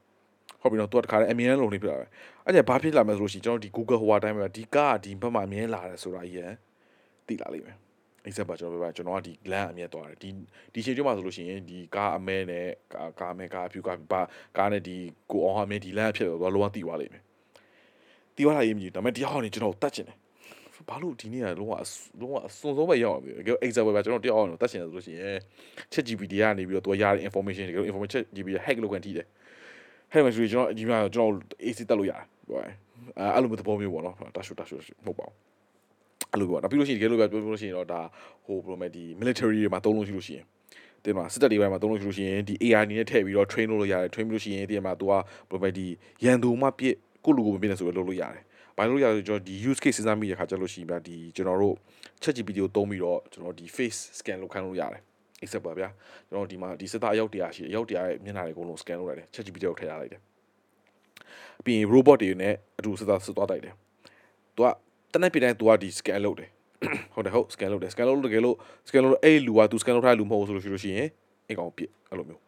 [0.61, 2.05] ဟုတ်ပြီနော်သူကတခါလေအမြင်လုံးနေပြတာပဲ
[2.45, 6.51] အဲ့ကျဘာဖြစ်လာမလဲဆိုလို့ရှိရင်ကျွန်တော်ဒီ Google ဟိုအတိုင်းပဲဒီကားကဒီဘက်မှာအမြင်လာတယ်ဆိုတာကြီးရန်
[7.27, 7.77] သိလာလိမ့်မယ်
[8.27, 10.29] example ကျွန်တော်ပြောပြကျွန်တော်ကဒီ land အမြဲသွားတယ်ဒီ
[10.73, 14.21] ဒီချိန်ကျမှဆိုလို့ရှိရင်ဒီကားအမဲနဲ့ကားကားမဲကားအဖြူကားပါ
[14.57, 14.97] ကားနဲ့ဒီ
[15.31, 17.23] ကိုအောင်အမဲဒီ land ဖြစ်တော့လောကသိသွားလိမ့်မယ်
[18.35, 20.17] သိသွားတာရေးမြည်ဒါပေမဲ့တရားဟောနေကျွန်တော်တတ်ချင်တယ်
[20.89, 21.73] ဘာလို့ဒီနေ့ကလုံးဝ
[22.19, 23.31] လုံးဝအစွန်ဆုံးပဲရောက်အောင်ပြီ။
[23.65, 25.37] example ပဲကျွန်တော်တရားအောင်တတ်ချင်တယ်ဆိုလို့ရှိရင်
[25.93, 29.27] ChatGPT ကနေပြီးတော့သူရတဲ့ information တွေ information GPT hack လုပ်ခံထိတယ်။
[30.11, 31.31] ဟဲ့မဆိုကျွန်တော်ဒီမှာကျွန်တော်
[31.63, 32.69] AC တက်လို့ရတယ်။ဟုတ်အဲ
[33.33, 35.35] အဲ့လိုမျိုးသဘောမျိုးပေါ့နော်။တရှုတရှုမဟုတ်ပါဘူး။
[36.31, 38.01] အဲ့လိုပေါ့။ဒါပြီးလို့ရှိရင်တကယ်လို့ပဲပြောလို့ရှိရင်တော့ဒါ
[38.45, 40.45] ဟိုဘယ်လိုမဲဒီ military တွေမှာသုံးလို့ရှိလို့ရှိရင်
[41.03, 45.21] တင်မှာစစ်တပ်တွေဘက်မှာသုံးလို့ရှိလို့ရှိရင်ဒီ AI အနေနဲ့ထည့်ပြီးတော့ train လုပ်လို့ရတယ် train ပြီးလို့ရှိရင်ဒီမှာ तू ကဘယ်
[45.51, 45.87] လိုမဲဒီ
[46.23, 46.95] ရန်သူမှပြစ်
[47.25, 48.43] ကိုလူကိုမပြစ်နေဆိုပြီးလုပ်လို့ရတယ်။
[48.77, 51.75] ဘာလို့ရလဲကျွန်တော်ဒီ use case စဉ်းစားမိရခါကျလို့ရှိရင်ဗျာဒီကျွန်တော်တို့
[52.21, 55.01] ChatGPT ကိုသုံးပြီးတော့ကျွန်တော်ဒီ face scan လုပ်ခိုင်းလို့ရတယ်
[55.43, 55.89] except ပါဗျာ
[56.29, 60.21] ကျွန်တော်ဒီမှာဒီစစ်သားအယောက်100ရှိအယောက်100ရဲ့မျက်နှာတွေအကုန်လုံး scan လုပ်လိုက်တယ် ChatGPT ကိုထည့်ရလိုက်တယ်
[61.65, 63.73] ပြီးရင် robot တွေနဲ့အတူစစ်သားစစ်သွားတိုက်တယ်
[64.55, 64.67] သူက
[65.13, 66.49] တနက်ပြတိုင်းသူကဒီ scan လုပ်တယ်
[67.13, 68.55] ဟုတ်တယ်ဟုတ် scan လုပ်တယ် scan လုပ်လို့တကယ်လို့
[68.87, 71.09] scan လုပ်လို့အဲ့လူကသူ scan လုပ်ထားတဲ့လူမဟုတ်ဘူးဆိုလို့ရှိလို့ရှိရင်
[71.47, 72.41] အိမ်ကောင်ပြစ်အဲ့လိုမျိုး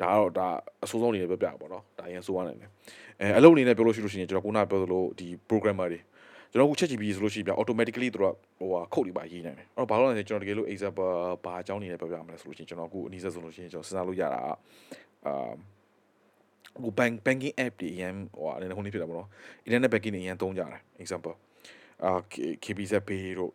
[0.00, 0.48] ဒါကတော့ဒါ
[0.84, 2.56] အဆိုးဆုံးအနေနဲ့ပြောပြတာပေါ့နော်ဒါရင်ဆိုးရတယ်
[3.20, 6.00] အဲအလုပ်အနေနဲ့ပြောလို့ရှိလို့ရှိရင်ကျွန်တော်ခုနပြောသလိုဒီ programmer တွေ
[6.50, 8.24] ကျွန်တော်ခု ChatGPT ဆိုလို့ရှိရင်ပြ automatically သူက
[8.58, 11.08] ဟိုဟာခုတ်တွေပါရေးနိုင်တယ်အဲ့တော့ဘာလို့လဲဆိုကျွန်တော်တကယ်လို့ example
[11.44, 14.40] ဘာအကြောင်းနေနဲ့ပြောပြရမလဲဆိုလို့ရှိရင်ကျွန်တော်အခုအနည်းဆက်ဆိုလို့ရှိရင်ကျွန်တော်စဉ်းစားလို့ရတာ
[15.26, 15.52] အာ
[16.82, 19.28] ဟို bank banking app တွေအရင်ဟိုအနေနဲ့ဟိုနေဖြစ်တာပေါ့နော်
[19.66, 21.34] internet banking တွေအရင်သုံးကြတယ် example
[22.04, 22.10] အာ
[22.64, 23.50] KBZ Pay တို့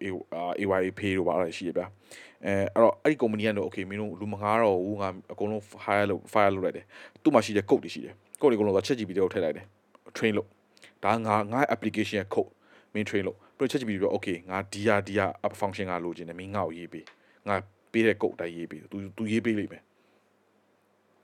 [0.60, 1.86] AYA Pay တို့ပါလာရှိရဗျာ
[2.46, 6.86] အဲအဲ့တော့အဲ့ဒီ company ကတော့ okay မင်းတို့လူမငားတော့ဘူးငါအကုန်လုံး fire လုပ် fire လုပ်လိုက်တယ်
[7.24, 9.66] သူ့မှာရှိတဲ့ code တွေရှိတယ် code တွေအကုန်လုံးက ChatGPT ကိုထည့်လိုက်တယ်
[10.18, 10.48] train လုပ်
[11.04, 12.52] ဒါငါငါ application ရဲ့ code
[12.94, 17.06] မင်း train လုပ်ပြီးတော့ ChatGPT ပြော okay ငါဒီဟာဒီဟာ app function ကလိုချင်တယ်မင်းငါ့ကိုရေးပေး
[17.48, 17.56] ငါ
[17.92, 19.84] ပေးတဲ့ code တိုင်းရေးပေးသူသူရေးပေးလိမ့်မယ်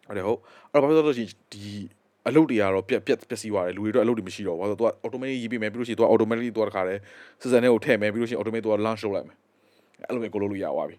[0.07, 0.39] ဟုတ်တယ်ဟုတ်
[0.71, 1.65] အဲ့တော့ဘာဖြစ်လို့လဲဆိုရင်ဒီ
[2.27, 7.01] အလုပ်တွေကတော့ပြက်ပြက်ပျက်စီးသွားတယ်လူတွေတော့အလုပ်တွေမရှိတော့ဘူးဘာလို့သူက automatic ရေးပေးမယ်ပြီးလို့ရှိရင်သူက automatically သူကတခါတည်း
[7.41, 9.38] စစံနဲ့ကိုထည့်မယ်ပြီးလို့ရှိရင် automatic သူက launch လုပ်လိုက်မယ်
[10.07, 10.95] အဲ့လိုပဲကိုလုပ်လို့ရသွားပြီ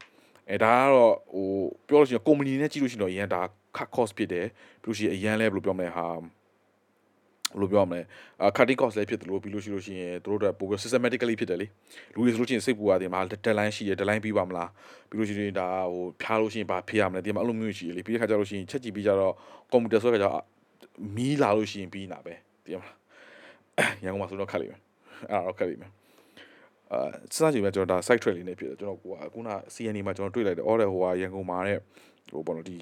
[0.51, 1.47] အဲဒါကတော့ဟို
[1.89, 3.41] ပြောလို့ရှိရင် company နဲ့ကြည့်လို့ရှိရင်တော့အရင်ဒါ
[3.77, 4.47] cut cost ဖြစ်တယ်
[4.83, 6.07] ပြီးလို့ရှိရင်အရင်လဲဘယ်လိုပြောမလဲဟာ
[7.53, 8.01] ဘယ်လိုပြောမလဲ
[8.41, 11.67] အာ cutting cost လည်းဖြစ်တယ်လို့ပြီးလို့ရှိလို့ရှိရင်တို့တို့ပိုပြီး systematically ဖြစ်တယ်လေ
[12.15, 14.71] လူတွေဆိုလို့ရှိရင်စိတ်ပူရတယ်မှာ deadline ရှိတယ် deadline ပြီးပါမလား
[15.09, 19.35] ပြီးလို့ရှိရင်ဒါဟိုဖြားလို့ရှိရင်ဘာဖြစ်ရမလဲဒီမှာအဲ့လိုမျိုးရှိတယ်လေပြီးတဲ့ခါကျလို့ရှိရင်ချက်ကြည့်ပြီးကြတော့
[19.73, 20.87] computer ဆိုတဲ့ခါကျ
[21.17, 22.91] မီးလာလို့ရှိရင်ပြီးနေတာပဲဒီမှာ
[24.05, 24.81] ရန်ကုန်မှာဆိုတော့ခက်လိမ့်မယ်
[25.31, 25.93] အဲ့ဒါတော့ခက်လိမ့်မယ်
[26.93, 27.01] အာ
[27.35, 29.43] စစကြည့်မဲ့ကျွန်တော်ဒါ site trail လေးနဲ့ဖြစ်တယ်ကျွန်တော်ကိုကခုန
[29.75, 31.79] CNA မှာကျွန်တော်တွေ့လိုက်တယ်အော်တဲ့ဟိုဟာရန်ကုန်မှာတဲ့
[32.33, 32.79] ဟိုဘောနော်ဒီ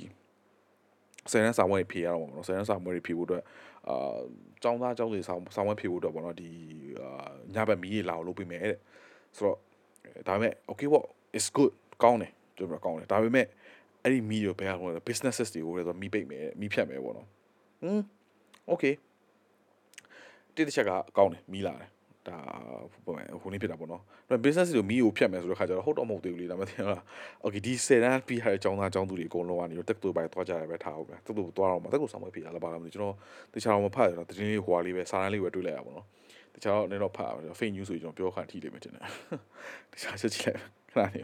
[1.33, 3.43] ဆယ်ရန်စာမွေးဖြေရတော့မှာပေါ့နော်ဆယ်ရန်စာမွေးဖြေဖို့အတွက်
[3.89, 4.17] အာ
[4.65, 6.51] ចောင်းသားចောင်းစီဆောင်ဆောင်ဝဲဖြေဖို့အတွက်ပေါ့နော်ဒီ
[7.03, 7.11] အာ
[7.55, 8.79] ညဘက်မီးရေလာအောင်လုပ်ပေးမယ်တဲ့
[9.37, 9.57] ဆိုတော့
[10.29, 11.05] ဒါပေမဲ့ okay what
[11.39, 13.47] is good ကောင်းတယ်ကျွန်တော်ကောင်းတယ်ဒါပေမဲ့
[14.03, 17.29] အဲ့ဒီမီးကိုဘယ်ဟာလဲ businesses တွေကိုလည်းဆိုမီးပိတ်မယ်မီးဖြတ်မယ်ပေါ့နော်
[17.83, 18.05] ဟွန်း
[18.71, 18.95] okay
[20.55, 21.91] တိတစ်ချက်ကကောင်းတယ်မီးလာတယ်
[22.29, 22.39] ဒါ
[22.93, 27.03] ဟိုဟိုနေဖြစ်တာပေါ့နော်ဒါ business တွေမီးကိုဖြတ်မယ်ဆိုတော့ခါကျတော့ဟုတ်တော့မဟုတ်သေးဘူးလေဒါမှမသိဘူးလား
[27.45, 33.15] okay ဒီ10တန်းပြီးရတဲ့အကြောင်းသားအကြောင်းသူတွေအကုန်လုံးကနေတော့တက်တူပိုင်းသွားကြရပဲထားအောင်ပဲတက်တူသွားတော့မှာတက်တူဆောင်မဖြစ်ရလားပါလားမသိကျွန်တော်
[33.55, 36.05] တခြားတော့မဖတ်ရတော့တင်းလေးဟွာလေးပဲစာတန်းလေးပဲတွေ့လိုက်ရပါတော့
[36.55, 39.05] တခြားတော့လည်းတော့ဖတ်ရ fake news ဆိုကျွန်တော်ပြောခါထိလိမ့်မယ်တင်တယ်
[39.93, 40.45] တခြားချက်ကြည့်
[40.99, 41.23] လိုက်ခဏနေ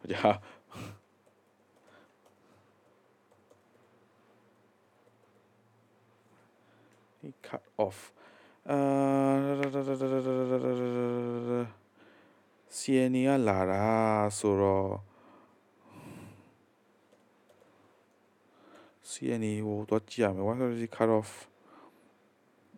[0.00, 0.30] ဟိုကြာ
[7.20, 7.98] he cut off
[8.69, 8.77] အာ
[12.77, 13.83] CNA ကလာတာ
[14.37, 14.89] ဆိုတော့
[19.09, 21.31] CNA ဟိုတော့ကြည့်ရမယ် why does he cut off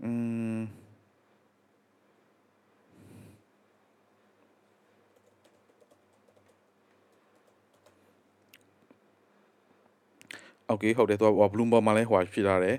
[0.04, 0.12] อื
[0.58, 0.60] ม
[10.68, 12.78] โอเคဟုတ်တယ်သူက Bloomberg မှာလည်းဟိုဖြစ်ထားတယ်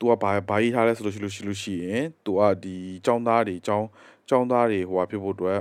[0.02, 3.86] ူကဘာဘာရေးထားလဲဆိုလို့ရှိလို့ရှိလို့ရှိရင်သူကဒီចောင်းသားတွေចောင်း
[4.30, 5.60] ចောင်းသားတွေဟိုဟာဖြစ်ဖို့အတွက်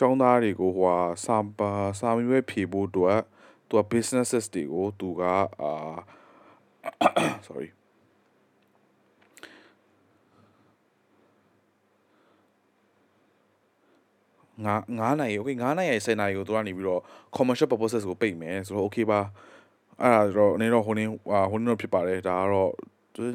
[0.00, 3.20] ចောင်းသားတွေကိုဟိုဟာစာပါစာမွေးဖြေဖို့အတွက်
[3.68, 5.22] သူက businesses တွေကိုသူက
[5.60, 5.70] အာ
[7.46, 7.68] sorry
[14.64, 17.02] ငါ9နိုင် okay 9နိုင်ရဲ့10နိုင်ကိုသူကနေပြီးတော့
[17.36, 19.20] commercial purposes ကိုပိတ်မယ်ဆိုတော့ okay ပါ
[20.00, 21.04] အဲ့ဒါတော့အနေတော့ဟိုနေ
[21.50, 22.72] ဟိုနေတော့ဖြစ်ပါတယ်ဒါကတော့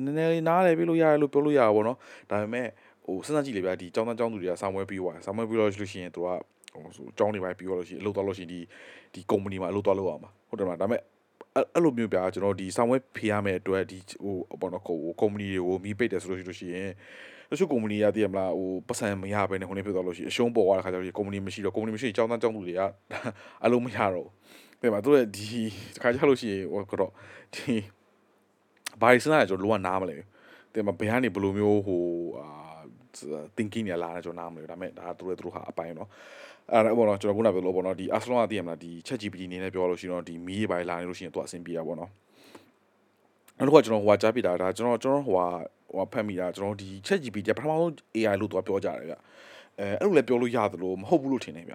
[0.06, 1.98] နည်းနည်းလေးနားလည်းပြလို့ရတယ်လို့ပြောလို့ရတာပေါ့နော်
[2.30, 2.68] ဒါပေမဲ့
[3.06, 6.28] ဟိုစဉ်းစားကြည့်လေဗျာဒီចောင်းသားចောင်းသူတွေကစာမွဲပြီးသွားတယ်စာမွဲပြီးတော့လို့ရှိရင်သူက
[6.74, 8.60] ဟိုဆိုចောင်းတွေပိုင်းပြီးတော့လို့ရှိရင်အလုပ်သွားလို့ရှိရင်ဒီ
[9.14, 11.02] ဒီ company မှာအလုပ်သွားလုပ်အောင်ပါဟုတ်တယ်မလားဒါပေမဲ့
[11.56, 16.90] အဲ့လိုမျိုးပြကျွန်တော်ဒီစာမွဲဖေးရမယ့်အတွက်ဒီဟိုဘောနော်ကို company တွေကိုမီးပိတ်တယ်ဆိုလို့ရှိလို့ရှိရင်
[17.50, 22.82] တချို့ company ရတည်ရမလားဟိုပတ်စံမရဘဲနဲ့ဟိုနေဖြစ်သွားလို့ရှိရင်အရှုံးပေါ်သွားတဲ့ခါကျတော့ company မရှိတော့ company မရှိရင်ចောင်းသားចောင်းသူတွေက
[23.64, 24.28] အလုံးမရတော့
[24.82, 25.62] တဲ့မှာသူတို့ဒီ
[25.96, 27.12] တခါကျလို့ရှိရင်ဟိုကတော့
[27.56, 27.74] ဒီ
[29.01, 30.17] ဘာတွေစဉ်းစားလဲကျွန်တော်လောကနားမလဲ
[30.75, 32.03] တင်မဘယ်ကနေဘယ်လိုမျိုးဟို
[32.39, 32.49] အာ
[33.57, 36.09] thinking ရလာတယ်ကျွန်တော်နားမလဲဒါပေမဲ့ဒါသူတို့သူတို့ဟာအပိုင်းတော့
[36.73, 42.11] အဲ့ဘောနော်ကျွန်တော်ခုနပြောလို့ဘောနော်ဒီ Arsenal ကသိရမလားဒီ ChatGPT နေနဲ့ပြောလို့ရှိရင်တော့ဒီမီးတွေဘာတွေလာနေလို့ရှိရင်သူအဆင်ပြေတာဘောနော်
[43.59, 45.41] နောက်တစ်ခါကျွန်တော်ဟိုကကြားပြတာဒါကျွန်တော်ကျွန်တော်ဟိုက
[45.95, 49.15] ဟိုဖတ်မိတာကျွန်တော်ဒီ ChatGPT ပထမဆုံး AI လို့သူကပြောကြတယ်ဗျ
[49.81, 51.75] အဲအဲ့လိုလည်းပြောလို့ရတယ်လို့မဟုတ်ဘူးလို့ထင်နေဗျ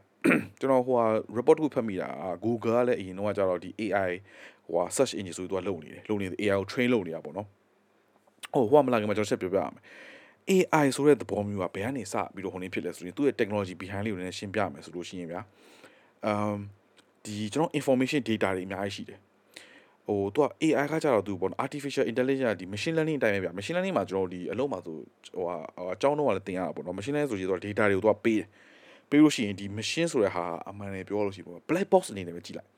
[0.59, 1.05] ကျွန်တော်ဟိုဟာ
[1.37, 2.09] report တစ်ခုဖတ်မိတာ
[2.43, 4.11] Google ကလည်းအရင်တော့ကျတော့ဒီ AI
[4.69, 7.47] ဟိုဟာ search engine ဆိုပြီးသူကလုပ်နေတယ်လုပ်နေတယ် AI ကို train လုပ်နေတာပေါ့နော်
[8.53, 9.83] ဟိုဟိုကမလာခင်မှာကျွန်တော်ဆက်ပြောပြရမယ်
[10.49, 15.41] AI ဆိုတဲ့သဘောမျိုးကဘယ်ကနေစပြီးတော့ဟိုနေဖြစ်လဲဆိုရင်သူ့ရဲ့ technology behind လေးကိုလည်းရှင်းပြမယ်ဆိုလို့ရှိရင်ဗျာ
[16.29, 16.57] um
[17.25, 19.19] ဒီကျွန်တော် information data တွေအများကြီးရှိတယ်
[20.07, 24.97] ဟိုသူက AI ကကြတော့သူပေါ့နော် artificial intelligence ဒီ machine learning အတိုင်းပဲဗျ machine learning မှာကျွန်တော်ဒီအလုံးမှာဆို
[25.35, 25.55] ဟိုဟာ
[25.93, 28.47] အကြောင်းတော့လည်းသင်ရတာပေါ့နော် machine learning ဆိုရင်သူက data တွေကိုသူကပေးတယ်
[29.09, 32.69] ပေးလို့ရှိရင်ဒီ machine ဆိုတဲ့ဟာအမှန်တည်းပြောလို့ရှိရင်ပေါ့ black box အနေနဲ့ပဲကြည့်လိုက်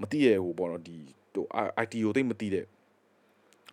[0.00, 0.98] မသိရဟိုပေါ့နော်ဒီ
[1.34, 1.46] ဟို
[1.84, 2.66] IT ကိုသိမသိတဲ့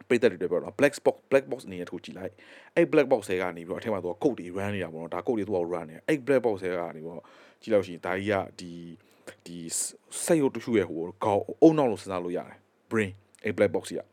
[0.08, 2.34] ပိတ်သက်တွေပြောတော့ black box black box အနေနဲ့ထိုးကြည့်လိုက်
[2.76, 7.24] အဲ့ black box တွေကနေပြီးတော့အထက်မှာသူက code တွေ run နေတာပေါ့နော်ဒါ code တွေသူက run နေတာအဲ့ black box တွေကနေပြီးတော့
[7.62, 8.72] ကြည့်လို့ရှိရင်ဒါကြီးကဒီ
[9.46, 9.58] ဒီ
[10.24, 12.58] စိတ်ရုပ်တစ်ခုရဲ့ဟိုခေါင်းအုံနောက်လို့စဉ်းစားလို့ရတယ်
[12.91, 13.12] brain
[13.43, 14.04] အဲ့ black box ကြီးက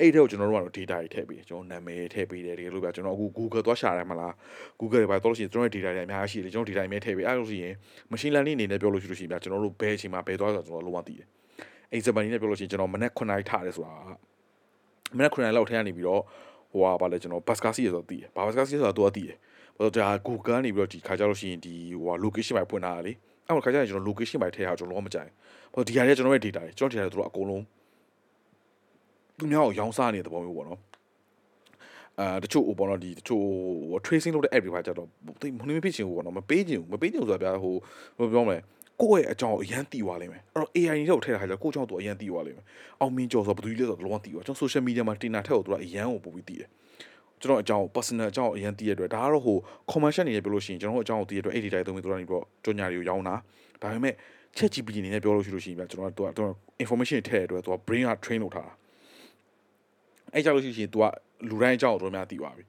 [0.00, 4.32] အဲ့တဲ့ကိုကျွန်တော်တို့ကတော့ data တွေထည့်ပေးကျွန်တော်နာမည်ထည့်ပေးတယ်တကယ်လို့ပြကျွန်တော်အခု Google သွားရှာတယ်မလား
[4.80, 7.74] Google တွေပါတော့လို့ရှိရင်ကျွန်တော်ရဲ့ data တွေအများကြီးရှိတယ်ကျွန်တော် data တွေအများထည့်ပေးအဲ့လိုရှိရင်
[8.12, 11.26] machine learning အနေနဲ့ပြောလို့ရှိလို့ရှိရင်ဗျကျွန်တော်တို့ဘယ်အချိန်မှာဘယ်သွားဆိုတော့ကျွန်တော်လုံးဝသိတယ်
[11.92, 13.94] အဲ့စပန်နေနဲ့ပြောလို့ရှိရင်ကျွန်တော်မနေ့9နာရီထားတယ်ဆိုတာ
[15.16, 16.22] မနေ့9နာရီလောက်ထဲကနေပြီးတော့
[16.72, 19.36] ဟိုဟာဗာလဲကျွန်တော်ဘတ်စကားစီရဆိုတော့သိတယ်ဘာဘတ်စကားစီဆိုတာတော့သိတယ်
[19.76, 23.12] ဘာလို့ဒါ Google နေပြီးတော့ဒီခါကြလို့ရှိရင်ဒီဟိုဟာ location ပိုင်းဖွင့်ထားတာလေ
[23.46, 25.30] အဲ့တော့ခါကြရင်ကျွန်တော် location ပိုင်းထည့်ရအောင်ကျွန်တော်လုံးဝမကြိုက်
[25.72, 27.64] ဘူးဘာလို့ဒီဟာတွေကကျွန်တော်ရဲ့ data တွေကျွန်တော် data တွေတို့အကုန်လုံး
[29.38, 30.80] သူများကိုရောင်းစားနေတဲ့သဘောမျိုးပေါ့နော်
[32.20, 33.42] အာတချို့ဟိုပေါ့နော်ဒီတချို့
[33.90, 35.08] ဟို tracing လုပ်တဲ့ app တွေပါကြတော့
[35.40, 37.80] တိတ်မနှိမဖြစ်ချင်ဘူးပေါ့နော်မပေးချင်ဘူးမပေးချင်ဘူးဆိုတာဗျာဟိုဘယ်
[38.18, 38.58] လိုပြောမလဲ
[39.02, 42.66] ကိုယ့်ရဲ့အကြောင်းအရန်တီးသွားလိမ့်မယ်အဲ့တော့ AI တွေတော့ထည့်ထားကြကိုယ့်အကြောင်းသူအရန်တီးသွားလိမ့်မယ်
[43.00, 46.68] အောင်မင်းကျော်ဆိုဘယ်သူကြီးလဲဆိုတော့လုံးဝတီးသွားကျွန်တော် social media မှာတင်တာထက်ကိုသူကအရန်ကိုပို့ပြီးတီးတယ်
[47.40, 49.56] ကျွန်တော်အကြောင်း personal အကြောင်းအရင်တည်ရတဲ့အတွက်ဒါကတော့ဟို
[49.90, 53.34] commercial နေရပြောလို့ရှိရင်ကျွန်တော်အကြောင်းကိုတည်ရတဲ့အတွက်အဲ့ဒီတိုင်းသုံးပြီးသူတို့ကနေပြီးတော့ကြော်ညာတွေကိုရောင်းတာ
[53.82, 54.14] ဒါပေမဲ့
[54.56, 56.48] Chat GPT အနေနဲ့ပြောလို့ရှိလို့ရှိရင်ဗျကျွန်တော်ကသူက
[56.82, 58.72] information ထည့်ရတဲ့အတွက်သူက brain က train လုပ်ထားတာ
[60.32, 61.04] အဲ့ကြောင့်လို့ရှိရင် तू က
[61.48, 62.64] လူတိုင်းအကြောင်းတော်များသိသွားပြီ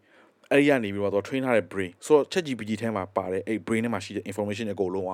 [0.50, 5.14] အဲ့ဒီကနေပြီးတော့ तू train ထားတဲ့ brain ဆိုတော့ chat GPT ထဲမှာပါတဲ့အဲ့ brain ထဲမှာရှိတဲ့ information တွေအကုန်လုံးက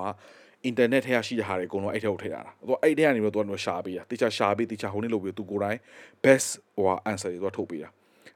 [0.64, 5.78] အင်တာနက်ထဲကရှိတဲ့ဟာတွေအကုန်လုံးအဲ့ထဲကိုထည့်ထားတာသူကအဲ့ထဲကနေပြီးတော့သူကရှာပေးတာတေချာရှာပေးတေချာဟိုနေ့လုပ်ပြီးသူကိုယ်တိုင်
[6.24, 7.88] best ဟို answer တွေသူကထုတ်ပေးတာ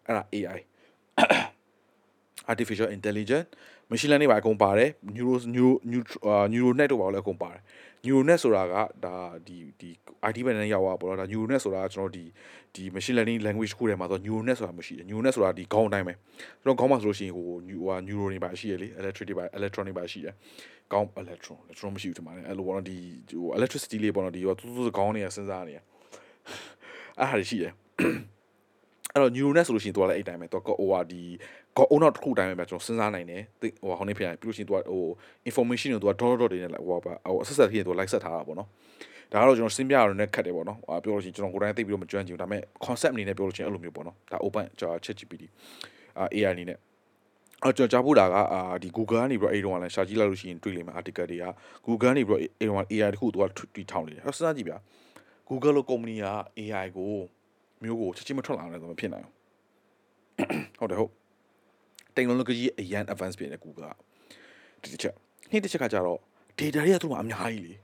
[0.06, 0.58] အဲ့ဒါ AI
[2.50, 3.46] artificial intelligence
[3.90, 5.72] machine learning ပါအကုန်ပါတယ် neuro neuro
[6.52, 7.62] neuro net တို့ပါလည်းအကုန်ပါတယ်
[8.04, 8.74] neuronet ဆိုတာက
[9.04, 9.14] ဒါ
[9.46, 9.90] ဒီဒီ
[10.28, 12.24] IT ဘက်နဲ့ရောက်သွားပေါ့နော်ဒါ neuronet ဆိုတာကကျွန်တော်ဒီ
[12.74, 16.14] ဒီ machine learning language ခုထဲမှာဆို neuronet ဆိုတာမရှိတယ် neuronet ဆိုတာဒီခေါင်းအတိုင်းပဲ
[16.62, 17.56] ကျွန်တော်ခေါင်းမှာဆိုလို့ရှိရင်ဟိုဟို
[18.08, 20.34] neuro တွေပါရှိရလေ electric တွေပါ electron တွေပါရှိတယ်
[20.92, 22.96] ခေါင်း electron electron မရှိဘူးဒီမှာလေအဲ့လိုပေါ့နော်ဒီ
[23.40, 25.78] ဟို electricity လေးပေါ့နော်ဒီဟိုတူတူခေါင်းတွေကစဉ်းစားနေရ
[27.18, 27.72] အဲ့ဟာရှိတယ်
[29.14, 31.22] အဲ့တော့ neuronet ဆိုလို့ရှိရင်သူကလည်းအဲ့တိုင်းပဲသူကဟိုဟာဒီ
[31.76, 35.02] ကောအုံနောက်တစ်ခုတိုင်းပဲကျွန်တော်စဉ်းစားနိုင်တယ်ဟိုဟောနေဖြစ်ရင်ပြီးလို့ရှိရင်သူကဟို
[35.48, 38.68] information ကိုသူက dot dot တွေနဲ့ဟိုပါဟိုအဆက်ဆက်ဖြစ်ရင်သူက like ဆက်ထားတာပေါ့နော်
[39.32, 45.42] ဒါကတော့ကျွန်တော်စဉ်းပြရတော့လည်းခက်တယ်ပေါ့နော်ဟိုပြောလို့ရှိရင်ကျွန်တော်ကိုယ်တိုင်သိပြီးတော့မကျွမ်းကျင်ဘူးဒါပေမဲ့ concept အနေနဲ့ပြောလို့ရှိရင်အဲ့လိုမျိုးပေါ့နော်ဒါ open ကျွန်တော် chat GPT
[46.18, 46.78] အာ AI အနေနဲ့
[47.62, 51.44] အော်ကျွန်တော်ကြားဖို့တာကအာဒီ Google ကနေပြီးတော့အဲ့တုန်းကလည်းရှာကြည့်လိုက်လို့ရှိရင်တွေ့လိမ့်မယ် article တွေက
[51.86, 53.44] Google ကနေပြီးတော့အဲ့တုန်းက AI တခုသူက
[53.76, 54.78] တီထောင်နေတယ်အဲ့စဉ်းစားကြည့်ဗျာ
[55.48, 57.12] Google လို့ company က AI ကို
[57.84, 59.34] မျိုးကိုချက်ချင်းမထွက်လာနိုင်တော့မဖြစ်နိုင်ဘူး
[60.78, 61.12] ဟုတ်တယ်ဟုတ်
[62.16, 63.86] technology အရန် advance ဖြစ်နေ Google
[64.82, 65.14] ကဒီတစ်ချက်
[65.50, 66.18] နေ့တစ်ချက်ကကြတော့
[66.58, 67.74] data တွေကသူ့မှာအများကြီးလေ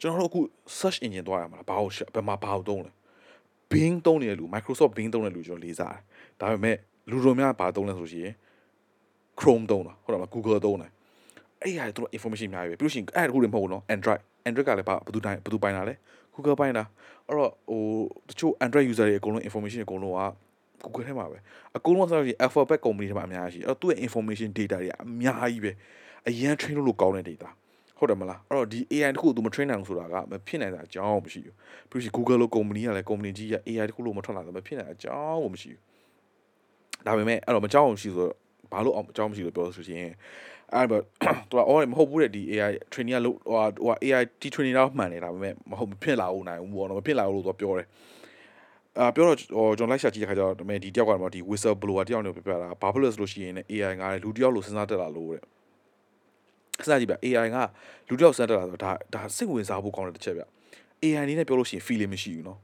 [0.00, 0.40] ကျွန်တော်တို့အခု
[0.78, 2.90] search engine သွားရမှာဘာလို့ဘယ်မှာဘာလို့သုံးလဲ
[3.72, 6.02] Bing သုံးနေတဲ့လူ Microsoft Bing သုံးတဲ့လူကျွန်တော်လေးစားတယ်
[6.40, 6.76] ဒါပေမဲ့
[7.10, 8.30] လူတော်များဘာသုံးလဲဆိုရှင်
[9.40, 10.90] Chrome သုံးတာဟုတ်တယ်မလား Google သုံးတယ်
[11.62, 15.94] အဲ့ဟာတို့ information အများကြီးပဲပြီးလို့ရှိရင်အဲ့ဒါတခုတည်းမဟုတ်ဘူးနော် Android Android ကလည်းဘာဘယ်သူတိုင်းဘယ်သူပိုင်တာလဲ
[16.34, 16.84] Google ပိုင်တာ
[17.26, 17.82] အဲ့တော့ဟို
[18.28, 20.22] တချို့ Android user တွေအကုန်လုံး information အကုန်လုံးက
[20.84, 21.38] Google ထဲမှာပဲ
[21.76, 25.72] အကုန်လုံးဆိုရင် Alphabet company ထဲမှာအများကြီးအဲ့တော့သူ့ရဲ့ information data တွေအများကြီးပဲ
[26.28, 27.48] အရန် train လုပ်လို့ကောင်းတဲ့ data
[27.98, 31.54] ဟုတ်တယ်မလားအဲ့တော့ဒီ AI တခုသူမ train နိုင်ဘူးဆိုတာကမဖြစ်နိုင်တာအကြောင်းမရှိဘူး
[31.90, 38.34] ပြီးလို့ Google လို့ company ကလည်း company ကြီးက AI တခုလို့မထွက်လာတာမဖြစ်နိုင်အကြောင်းမရှိဘူးဒါပေမဲ့အဲ့တော့မကြောက်အောင်ရှိဆိုတော့
[38.72, 40.06] ဘာလို့အောင်အကြောင်းမရှိလို့ပြောဆိုရှင်
[40.74, 40.92] အဲ့ဘ
[41.50, 47.88] သူကအော်မဟုတ်ဘူးတဲ့ဒီ AI training ကလို့ဟိုဟို AI ဒီ training တော့မှန်နေတာဒါပေမဲ့မဟုတ်မဖြစ်လာဘူးနိုင်ဘူးပေါ့နော်မဖြစ်လာဘူးလို့သူကပြောတယ်
[48.98, 55.42] အာပြောတော့ဟိုကျွန်တော်လိုက်ရှာကြည့်တဲ့ခါကျတော့ဒါပေမဲ့ဒီတယောက်ကတော့ဒီ whistle blower တယောက်နေပြောပြတာဘာဖြစ်လို့ဆိုလို့ရှိရင် AI ကလည်းလူတယောက်လိုစဉ်းစားတက်လာလို့တဲ့
[56.82, 57.56] စဉ်းစားကြည့်ဗျ AI က
[58.08, 60.44] လူတယောက်စဉ်းစားတက်လာဆိုတော့ဒါဒါစိတ်ဝင်စားဖို့ကောင်းတဲ့တစ်ချက်ဗျ
[61.04, 62.58] AI နေနဲ့ပြောလို့ရှိရင် feeling မရှိဘူးနော်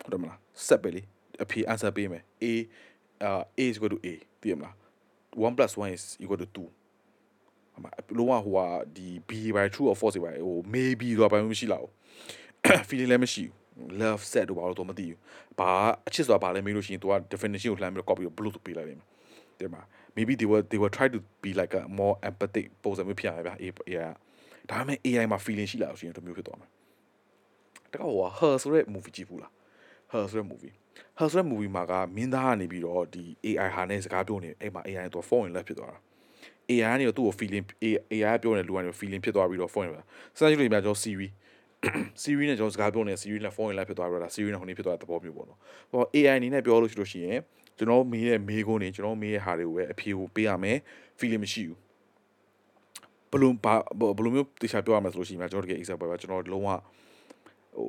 [0.00, 1.02] ဟုတ်တယ်မလားဆက်ပဲလေ
[1.42, 2.44] အဖြေ answer ပေးမယ် A
[3.24, 4.08] အာ A is equal to A
[4.40, 4.74] သိရမလား
[5.46, 7.86] 1 plus 1 is equal to 2အမ
[8.18, 11.90] လုံးဝဟိုဟာဒီ B by true or false ပဲဟို maybe တော့ဘာမှမရှိလာဘူး
[12.88, 13.54] feeling လည်းမရှိဘူး
[14.00, 15.18] love set တို့ဘာလို့တော့မသိဘူး
[15.58, 15.70] ဘာ
[16.08, 19.08] အချစ်ဆိုတာဘာလဲမေးလို့ရှိရင် तू က definition ကိုလှမ်းပြီးတော့ copy ပြီး blue ပေးလိုက်လိမ့်မယ်
[19.60, 19.82] တဲ့မှာ
[20.16, 24.12] maybe they were they were try to be like a more empathic ပုံစံမျိုးဖြစ်ရမှာဗျာ AI
[24.70, 26.68] ဒါပေမဲ့ AI မှာ feeling ရှိလာလို့ရှိရင်တမျိုးဖြစ်သွားမှာ
[27.92, 29.52] တကောဟို her ဆိုတဲ့ movie ကြည့်ဘူးလား
[30.12, 30.74] her ဆိုတဲ့ movie
[31.18, 35.98] her ဆိုတဲ့ movie မှာကမင်းသားကနေပြီးတော့ဒီ AI ဟာနဲ့စကားပြောနေအဲ့မှာ AI တော့ fall in love ဖြစ်သွားတာ
[36.70, 37.64] AI ကနေတော့သူ့ကို feeling
[38.12, 40.06] AI ပြောနေတဲ့လူကနေ feeling ဖြစ်သွားပြီးတော့ fall in love
[40.38, 41.28] စမ်းကြည့်လို့များကျွန်တော် Siri
[42.22, 45.58] Siri နဲ့ကျွန်တော်စကားပြောနေတဲ့ Siri နဲ့ fall in love ဖြစ်သွားပြီးတော့ Siri နဲ့ဟိုနေ့ဖြစ်သွားတဲ့သဘောမျိုးပေါ့နော်
[45.90, 47.38] ဟော AI အနေနဲ့ပြောလို့ရှိလို့ရှိရင်
[47.78, 50.78] ကျွန်တော်မေးတဲ့မေးခွန်းတွေကျွန်တော်မေးတဲ့ဟာတွေကိုပဲအဖြေကိုပေးရမယ်
[51.18, 51.78] feeling မရှိဘူး
[53.30, 53.74] ဘယ်လိုဘာ
[54.16, 56.68] ဘယ်လိုမျိုးတေချာပြောရမလဲဆိုလို့ရှိရင်ကျွန်တော်တကယ် example ပဲကျွန်တော်လုံးဝ
[57.76, 57.88] ဟို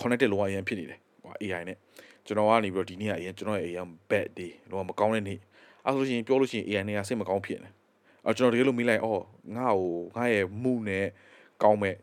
[0.00, 0.98] connected လုံးဝအရင်ဖြစ်နေတယ်
[1.29, 1.77] ဟို AI နဲ့
[2.25, 5.39] ကျွန်တော်ကနေပြီးတော့ဒီနေ့ကအရင်ကျွန်တော်ရဲ့အရင် bad day လုံးဝမကောင်းတဲ့နေ့
[5.85, 7.69] အဲဆိုရှင်ပြောလို့ရှိရင် AI နဲ့ကစိတ်မကောင်းဖြစ်နေ
[8.25, 9.21] အဲကျွန်တော်တကယ်လို့မိလိုက်အော်
[9.57, 11.05] ငါ့ကိုငါ့ရဲ့မှုနဲ့
[11.63, 11.95] ကောင်းမဲ့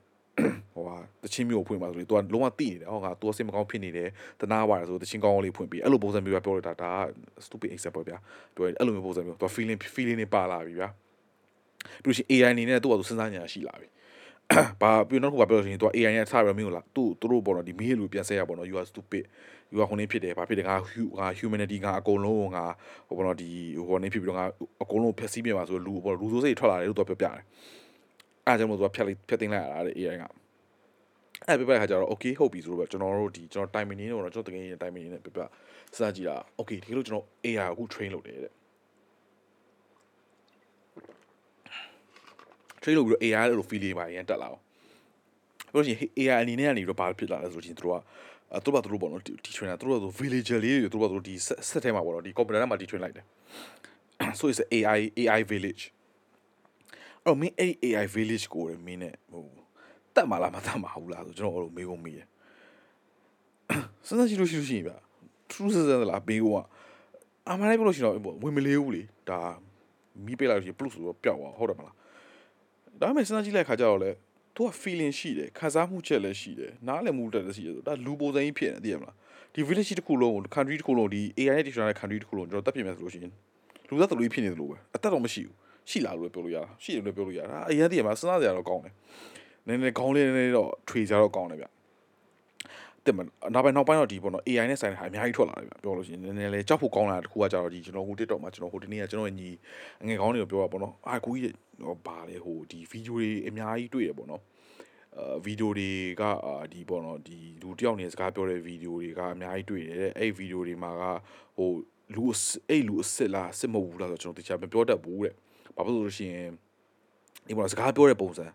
[0.74, 4.08] ဟိုဟာတချင်းမျိုးဖွင့်ပါဆိုလေ तू ကလုံးဝတိနေတယ်ဟောငါ तू စိတ်မကောင်းဖြစ်နေတယ်
[4.40, 6.90] တနာပါတယ်ဆိုတချင်းကောင်းလေးဖွင့်ပြီးအဲ့လိုပုံစံမျိုးပဲပြောလို့ဒါဒါ
[7.44, 8.18] stupid example ဗျာ
[8.54, 10.88] ပြောအဲ့လိုမျိုးပုံစံမျိုး तू feeling feeling နေပါလာပြီဗျာ
[12.02, 13.88] ပြီးလို့ရှိရင် AI အနေနဲ့သူ့ဘာသူစဉ်းစားညာရှိလာပြီ
[14.80, 19.24] ဘာပြီးနောက်တစ်ခုကပြောလို့ရှိရင် तू AI နဲ့ထားရမင်းကိုလားသူ့သူတို့ပေါ့နော်ဒီမေးလူပြန်ဆက်ရပေါ့နော် you are stupid
[19.72, 20.74] you are ဟိုနေဖြစ်တယ်ဘာဖြစ်တယ်ငါ
[21.18, 22.64] ငါ humanity ငါအကုန်လုံးငါ
[23.08, 23.48] ဟိုပေါ့နော်ဒီ
[23.88, 24.44] ဟိုနေဖြစ်ပြီးတော့ငါ
[24.82, 27.44] အကုန်လုံးဖျက်ဆီးမြင်ပါဆိုလူပေါ့လူဆိုးစိတ်ထွက်လာတယ်လို့ तू ပြောပြတယ်
[28.46, 30.24] အားကြောင့်မို့ तू ဖြတ်လိုက်ဖြတ်သိမ်းလိုက်ရတာတဲ့ AI က
[31.48, 35.40] အဲ့ပြပြခါကျတော့ okay ဟုတ်ပြီဆိုတော့ကျွန်တော်တို့ဒီကျွန်တော် timing နေတော့ကျွန်တော်တကယ်ရင် timing နေနဲ့ပြပြ
[35.96, 38.52] စကြည့်တာ okay ဒီလိုကျွန်တော် AI ကိုအခု train လုပ်တယ်တဲ့
[42.87, 44.61] train လုပ်ပြီးတော့ AI လို့ feeling ပါရင်တက်လာအောင်
[45.73, 47.95] ပြောရင် AI အနေနဲ့ကနေပြီးတော့ဘာဖြစ်လာလဲဆိုရင်တို့က
[48.53, 51.33] အဲတို့ဘာတို့ပေါ့နော်ဒီ trainer တို့က villager လေးတွေတို့ဘာတို့ဒီ
[51.69, 53.25] set ထဲမှာပေါ့နော်ဒီ computer ထဲမှာဒီ train လိုက်တယ်
[54.39, 55.83] so it's a AI AI village
[57.23, 59.45] အဲ့တော့မင်းအဲ့ AI village ကိုရမင်းနဲ့ဟို
[60.15, 62.27] တတ်မှာလားမတတ်မှာဘူးလားဆိုကျွန်တော်တို့မေးဖို့မေးတယ်
[64.07, 64.93] စဉ်းစားကြည့်လို့ရှိလို့ရှိရင်ဗျ
[65.51, 66.47] true စဉ်းစားလားဘေးက
[67.49, 69.39] အမှန်တည်းပြောလို့ရှိရင်တော့ဝင်မလေးဘူးလေဒါ
[70.25, 71.95] မီးပေးလိုက်လို့ရှိရင် plus ဆိုတော့ပျောက်သွားဟုတ်တယ်မလား
[73.01, 74.11] ဒါပေမဲ့စဉ်းစားကြည့်လိုက်ခါကြတော့လေ
[74.55, 79.15] သူက feeling ရှိတယ်ခံစားမှုချက်လည်းရှိတယ်နားလည်မှုတက်လည်းရှိတယ်ဆိုဒါလူပုံစံကြီးဖြစ်နေသိရမလား
[79.53, 83.31] ဒီ village တစ်ခုလုံးကို country တစ်ခုလုံးဒီ AI နဲ့ digital နဲ့ country တစ်ခုလုံးကျွန်တော်တက်ပြမယ်ဆိုလို့ရှိရင်
[83.89, 85.55] လူသက်တလူကြီးဖြစ်နေတယ်လို့ပဲအသက်တော့မရှိဘူး
[85.89, 88.93] ရှိလာလို့ပြောလို့ရတာရှိတယ်လို့ပြောလို့ရတာအရင်တည်းကမှစဉ်းစားကြရတော့ကောင်းတယ်
[89.67, 91.65] နည်းနည်းခေါင်းလေးနည်းနည်းတော့ထွေကြတော့ကောင်းတယ်ဗျ
[93.07, 93.19] တင်မ
[93.53, 99.49] နောက်ပိုင်းနောက်ပိုင်းတော့ဒီပေါ့နော် AI နဲ့ဆိုင်တဲ့ဟာအများကြီးထွက်လာတယ်ဗျပြောလို့ရှိရင်နည်းနည်းလေးကြောက်ဖို့ကောင်းလာတာတခုကကြတော့ဒီကျွန်တော်ဟို TikTok မှာကျွန်တော်ဟိုဒီနေ့ကကျွန်တော်ညီ
[100.07, 101.53] ငယ်ကောင်းတွေကိုပြောတာပေါ့နော်အာကိုကြီး
[101.85, 104.41] ဟိုဘာလဲဟိုဒီဗီဒီယိုတွေအများကြီးတွေ့ရပေါ့နော်
[105.17, 105.91] အာဗီဒီယိုတွေ
[106.21, 111.03] ကအာဒီပေါ့နော်ဒီလူတယောက်နေစကားပြောတဲ့ဗီဒီယိုတွေကအများကြီးတွေ့တယ်တဲ့အဲ့ဗီဒီယိုတွေမှာက
[111.57, 111.69] ဟို
[112.15, 112.23] လူ
[112.69, 115.33] အဲ့လူအစ်စ်လားစစ်မဟုတ်ဘူးလားဆိုတော့ကျွန်တော်တခြားမပြောတတ်ဘူးတဲ့
[115.75, 116.49] ဘာဖြစ်လို့လဲဆိုရင်
[117.47, 118.45] ဒီပေါ့စကားပြောတဲ့ပုံစံ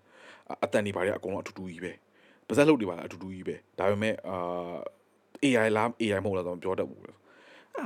[0.64, 1.92] အတန်တွေဘာတွေအကုန်လုံးအတူတူကြီးပဲ
[2.48, 4.76] ပါဇက်လုပ်တွေပါလားအတူတူကြီးပဲဒါပေမဲ့အာ
[5.44, 7.14] AI လား AI မဟုတ်လားတော့ပြောတတ်ဘူးအဲ့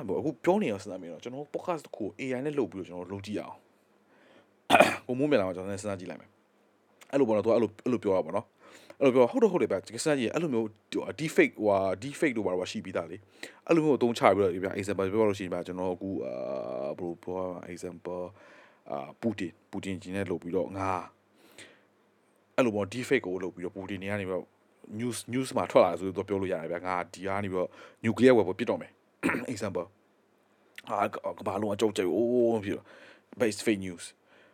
[0.09, 3.57] ဘောအခုပြောနေရစဉ်းစားမိတော့ကျွန်တော် podcast တစ်ခု AI နဲ့လုပ်ပြီးတော့ကျွန်တော်လုပ်ကြည့်အောင်
[5.07, 6.31] ကိုမိုးမြန်လာမှာကျွန်တော်လည်းစဉ်းစားကြည့်လိုက်မယ်
[7.11, 8.47] အဲ့လိုပေါ့နော်သူအဲ့လိုအဲ့လိုပြောတာပေါ့နော်
[8.99, 10.66] အဲ့လိုပြောဟုတ်တော့ဟုတ်တယ်ဗျစဉ်းစားကြည့်အဲ့လိုမျိုး
[11.19, 13.16] deepfake ဟို deepfake တို့ဘာလို့ရှိပြီးသားလေ
[13.66, 16.35] အဲ့လိုမျိုးအသုံးချပြီးတော့ဗျ example ပြောလို့ရှိရင်ဗျကျွန်တော်အခုအာ
[16.99, 17.40] ဘယ်လိုပြော
[17.73, 18.25] example
[18.90, 20.90] အာပူတင်ပူတင်ကြီးနဲ့လုပ်ပြီးတော့ငါ
[22.57, 24.47] အဲ့လိုပေါ့ deepfake ကိုလုပ်ပြီးတော့ပူတင်နေကနေပြီးတော့
[25.01, 27.69] news news မှာထွက်လာတယ်ဆိုတော့ပြောလို့ရတယ်ဗျငါဒီကနေပြီးတော့
[28.05, 28.92] nuclear weapon ပြစ်တော့မယ်
[29.53, 29.87] example
[30.88, 30.99] ဟာ
[31.38, 32.87] ကဘာလုံးအကြောက်ကြိုက်အိုးဖြစ်တော့
[33.38, 34.05] but it's fake news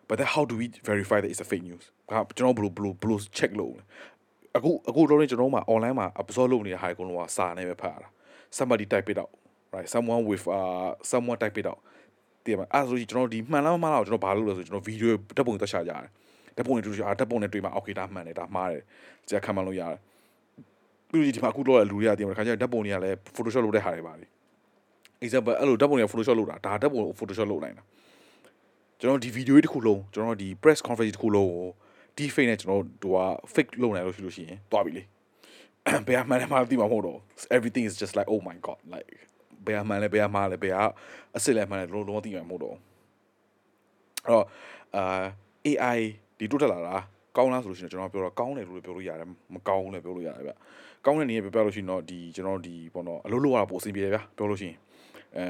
[0.09, 3.83] but then how do we verify that it's a fake news ကကျွန်တော်ဘယ်လိုဘယ်လိုဘယ်လို check လုပ်လဲ
[4.57, 8.09] အခုအခုတော့ကျွန်တော်မှာ online မှာ absorb လုပ်နေတဲ့ဟာအကုန်လုံးကစာနဲ့ပဲဖတ်ရတာ
[8.57, 9.33] somebody type it out
[9.75, 11.81] right someone with uh someone type it out
[12.45, 16.11] ဒီမှာအဲ့ဆိုကျွန်တော်ဒီမှန်လားမမှန်လားကျွန်တော်ဘာလုပ်လဲဆိုကျွန်တော်ဗီဒီယိုတက်ပုံတက်ချကြတယ်
[16.57, 18.83] တက်ပုံနဲ့တူအာတက်ပုံနဲ့တွေ့မှာ okay ဒါမှန်တယ်ဒါမှားတယ်
[19.31, 19.99] ကြာခံမှလို့ရတယ်
[21.09, 24.27] ပြီးဒီမှာအခုတော့လူတွေကတင်မှာခါကျဓာတ်ပုံတွေကလည်း Photoshop လုပ်တဲ့ဟာတွေပါလေ
[25.25, 27.85] example အဲ့လိုဓာတ်ပုံတွေက Photoshop လုပ်တာဒါဓာတ်ပုံကို Photoshop လုပ်နိုင်တာ
[29.01, 31.69] ကျွန်တော်ဒီ video တစ်ခုလုံးကျွန်တော်ဒီ press conference တစ်ခုလုံးကို
[32.17, 33.19] ဒီ fake နဲ့ကျွန်တော်တို့က
[33.55, 35.03] fake လုပ်နိုင်လို့ရှိလို့ရှိရင်တွားပြီလေ
[36.07, 37.19] ဘယ်မှလည်းမသိမှာမဟုတ်တော့
[37.57, 39.11] everything is just like oh my god like
[39.67, 40.79] ဘယ်မှလည်းဘယ်မှလည်းဘယ်က
[41.35, 42.77] အစ်စ်လည်းမှလည်းလုံးလုံးသိမှာမဟုတ်တော့
[44.27, 44.45] အဲ့တော့
[44.97, 45.25] အာ
[45.67, 46.01] AI
[46.43, 46.95] ဒီတိုးတက်လာတာ
[47.37, 50.53] ကောင်းလားဆိုလို့ရှိရင်ကျွန်တော်ပြောတော့ကောင်းတယ်လို့ပြောလို့ရတယ်မကောင်းဘူးလည်းပြောလို့ရတယ်ဗျ
[51.05, 54.77] ကောင်းတဲ့နေရာပြောလို့ရှိရင်တော့ဒီကျွန်တော်ဒီပေါ့နော်အလုပ်လုပ်ရတာပိုအဆင်ပြေတယ်ဗျပြောလို့ရှိရင်
[55.37, 55.47] အဲ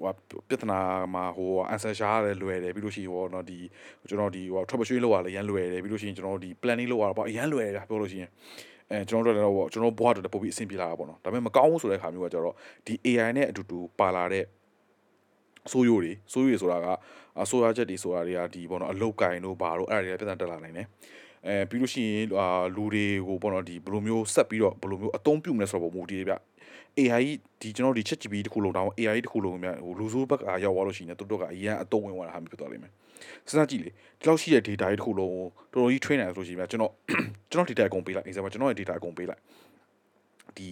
[0.00, 0.80] ဟိုပြဿနာ
[1.14, 3.58] မှာဟို answer ရှာရတယ်လွယ်တယ်ပြီးလို့ရှိရင်ဟိုနော်ဒီ
[4.08, 8.30] ကျွန်တော်ဒီဟို troubleshooting လုပ်ရလဲရန်လွယ်တယ်ပြီးလို့ရှိရင်ကျွန်တော်ဒီ planning လုပ်ရတာပေါ့အရန်လွယ်တယ်ဗျပြောလို့ရှိရင်
[8.90, 12.54] အဲကျွန်တော်တို့တော့ကျွန်တော်ဘွားတို့ပို့ပြီးအဆင်ပြေလာတာပေါ့နော်ဒါပေမဲ့မကောင်းဘူးဆိုတဲ့ခါမျိုးကကျတော့
[12.86, 14.44] ဒီ AI နဲ့အတူတူပါလာတဲ့
[15.72, 16.86] ဆိုးရိုးတွေဆိုးရိုးတွေဆိုတာက
[17.42, 20.86] အဆိုးရချက်တွေဆိုတာတွေကဒီပေါ့နော်အလုတ်ကင်တို့ဘာတို့အဲ့ဒါတွေကပြဿနာတက်လာနိုင်တယ်
[21.46, 26.34] အဲပြီးလို့ရှိရင်အာလူတွေကိုပေါ့နော်ဒီဘယ်လိုမျိုးဆက်ပြီးတော့ဘယ်လိုမျိုးအသုံးပြုမလဲဆိုတော့ပုံမူတည်ပြ
[26.98, 27.24] AI
[27.60, 32.92] ဒီကျွန်တော်ဒီ ChatGPT တခုလုံးတောင် AI တခုလုံးများဟိုလူဆိုးဘက်ကရောက်သွားလို့ရှိရင်တို့တို့ကအရင်အသုံးဝင်သွားတာဟာမျိုးဖြစ်သွားလိမ့်မယ်
[33.48, 36.92] စဉ်းစားကြည့်လေဒီလောက်ရှိတဲ့ data တွေတခုလုံးကိုတော်တော်ကြီး train နိုင်ဆိုလို့ရှိရင်ကျွန်တော်
[37.50, 39.40] ကျွန်တော် data အကုန်ပေးလိုက် example ကျွန်တော်ရဲ့ data အကုန်ပေးလိုက်
[40.56, 40.68] ဒီ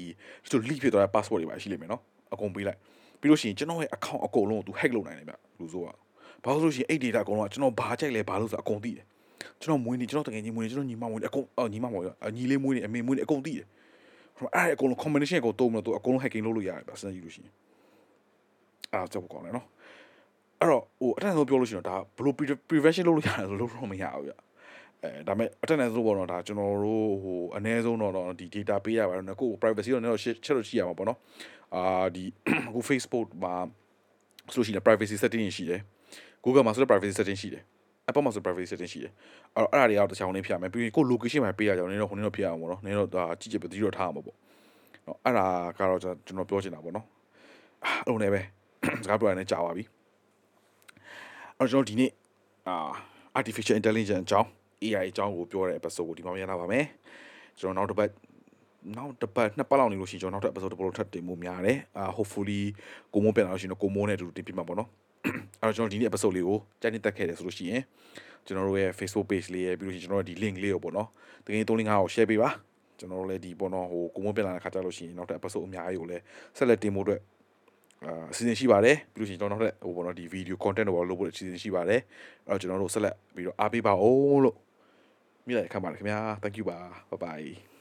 [0.51, 2.03] ကျွန်တော် leak ဖြစ်သွားတဲ့ password တွေပါရှိလိမ့်မယ်နော်
[2.35, 2.79] အကုန်ပေးလိုက်
[3.27, 5.89] ပြီးလို့ရှိရင်ကျွန်တော်ရဲ့ account အကုန်လုံးကိုသူ hack လုပ်နိုင်တယ်ဗျလူဆိုးက
[6.43, 9.05] ဘာလို့ဆိုလို့ရှိရင်အဲ့ data အကုန်လုံးကကျွန်တော်ဘာကြိုက်လဲဘာလို့ဆိုအကုန်သိတယ်
[9.61, 12.05] ကျွန်တော်မွေးနေကျွန်တော်တကယ်ကြီးမွေးနေကျွန်တော်ညီမမွေးနေအကုန်အော်ညီမမွေး
[12.37, 13.67] ညီလေးမွေးနေအမေမွေးနေအကုန်သိတယ်
[14.39, 17.53] ဟိုအဲ့အကုန်လုံး combination ကိုတုံးမလို့သူအကုန်လုံး hacking လုပ်လို့ရတယ်ဗျစဉ်းစားကြည့်လို့ရှိရင်
[18.93, 19.67] အဲ့ဒါကြောက်ကောင်းတယ်နော်
[20.61, 22.33] အဲ့တော့ဟိုအတန်းဆုံးပြောလို့ရှိရင်တော့ဒါဘယ်လို
[22.69, 24.33] prevention လုပ်လို့ရတယ်ဆိုလို့တော့မရဘူးဗျ
[25.03, 31.19] အဲဒါပေမဲ့အတန်းနဲ့ဆိုပေါ့နော်ဒါကျွန်တော်တို့ဟိုအနည်းဆုံးတော့ဒီ data ပေးရပါတော့ကို privacy တော့လည်းချက်လို့ရှိရမှာပေါ့နော်
[31.75, 32.25] အာဒီ
[32.69, 33.55] အခု Facebook မှာ
[34.53, 35.81] ဆိုလို့ရှိရင် privacy setting ရှိတယ်
[36.45, 37.63] Google မှာဆိုတော့ privacy setting ရှိတယ်
[38.09, 39.13] Apple မှာဆို privacy setting ရှိတယ်
[39.55, 44.37] အဲ့တော့အဲ့ဒါတွေကတော့တစ်ချောင်းလေးဖြတ်မယ်ပြီးရင်ကို location မှာပေးရကြအောင်နည်းတော့ဟိုနည်းတော့ဖြတ်အောင်ပေါ့နော်နည်းတော့ဒါကြည့်ကြပြီးတော့ထားအောင်ပေါ့
[45.07, 45.47] နော်အဲ့ဒါ
[45.79, 47.07] ကတော့ကျွန်တော်ပြောချင်တာပေါ့နော်
[48.07, 48.41] အဲ့လိုနဲ့ပဲ
[49.05, 49.85] စကားပြောရနေကြာပါပြီ
[51.59, 52.11] အဲ့တော့ကျွန်တော်ဒီနေ့
[52.69, 52.77] အာ
[53.39, 54.49] artificial intelligence အကြောင်း
[54.83, 56.85] AI အကြောင်းကိုပြောတဲ့ episode ကိုဒီမှာပြန်လာပါမယ်
[57.61, 58.11] ကျွန်တော်နောက်တစ်ပတ်
[58.97, 62.63] နောက်တစ်ပတ်နှစ်ပတ်လောက်နေလို့ရှိရင်ကျွန်တော်နောက်တစ် episode တစ်ပုတ်ထပ်တင်မှုများတယ်အာ hopefully
[63.13, 64.89] ကိုမိုးပြန်လာလို့ရှိရင်ကိုမိုးနဲ့အတူတူတင်ပြမှာပေါ့နော်
[65.61, 67.83] အဲ့တော့ကျွန်တော်ဒီနေ့ episode လေးကိုကြိုက်နေတက်ခဲ့တယ်ဆိုလို့ရှိရင်
[68.47, 71.09] ကျွန်တော်တို့ရဲ့ Facebook page လေးရဲ့ပြီးလို့ရှိရင်ကျွန်တော်တို့ဒီ link လေးကိုပေါ့နော်
[71.45, 72.51] တကယ်305ကို share ပေးပါ
[72.99, 76.23] ကျွန်တော်တို့လည်းဒီပေါ့နော်ဟိုကိုမိုးပြန်လာတဲ့ခါကျလို့ရှိရင်နောက်ထပ် episode အများကြီးကိုလည်း
[76.57, 77.21] ဆက်လက်တင်ဖို့အတွက်
[78.07, 82.01] အာအစီအစဉ်ရှိပါတယ်ပြီးလို့ရှိရင်ကျွန်တော်တို့ဟိုပေါ့နော်ဒီ video content တွေလုပ်ဖို့အစီအစဉ်ရှိပါတယ်
[82.47, 84.57] အဲ့တော့ကျွန်တော်တို့ဆက်လက်ပြီးတော့အားပေးပါအောင်လို့
[85.47, 86.79] မြင်လိုက်ခံပါတယ်ခင်ဗျာ thank you ပါ
[87.11, 87.76] bye bye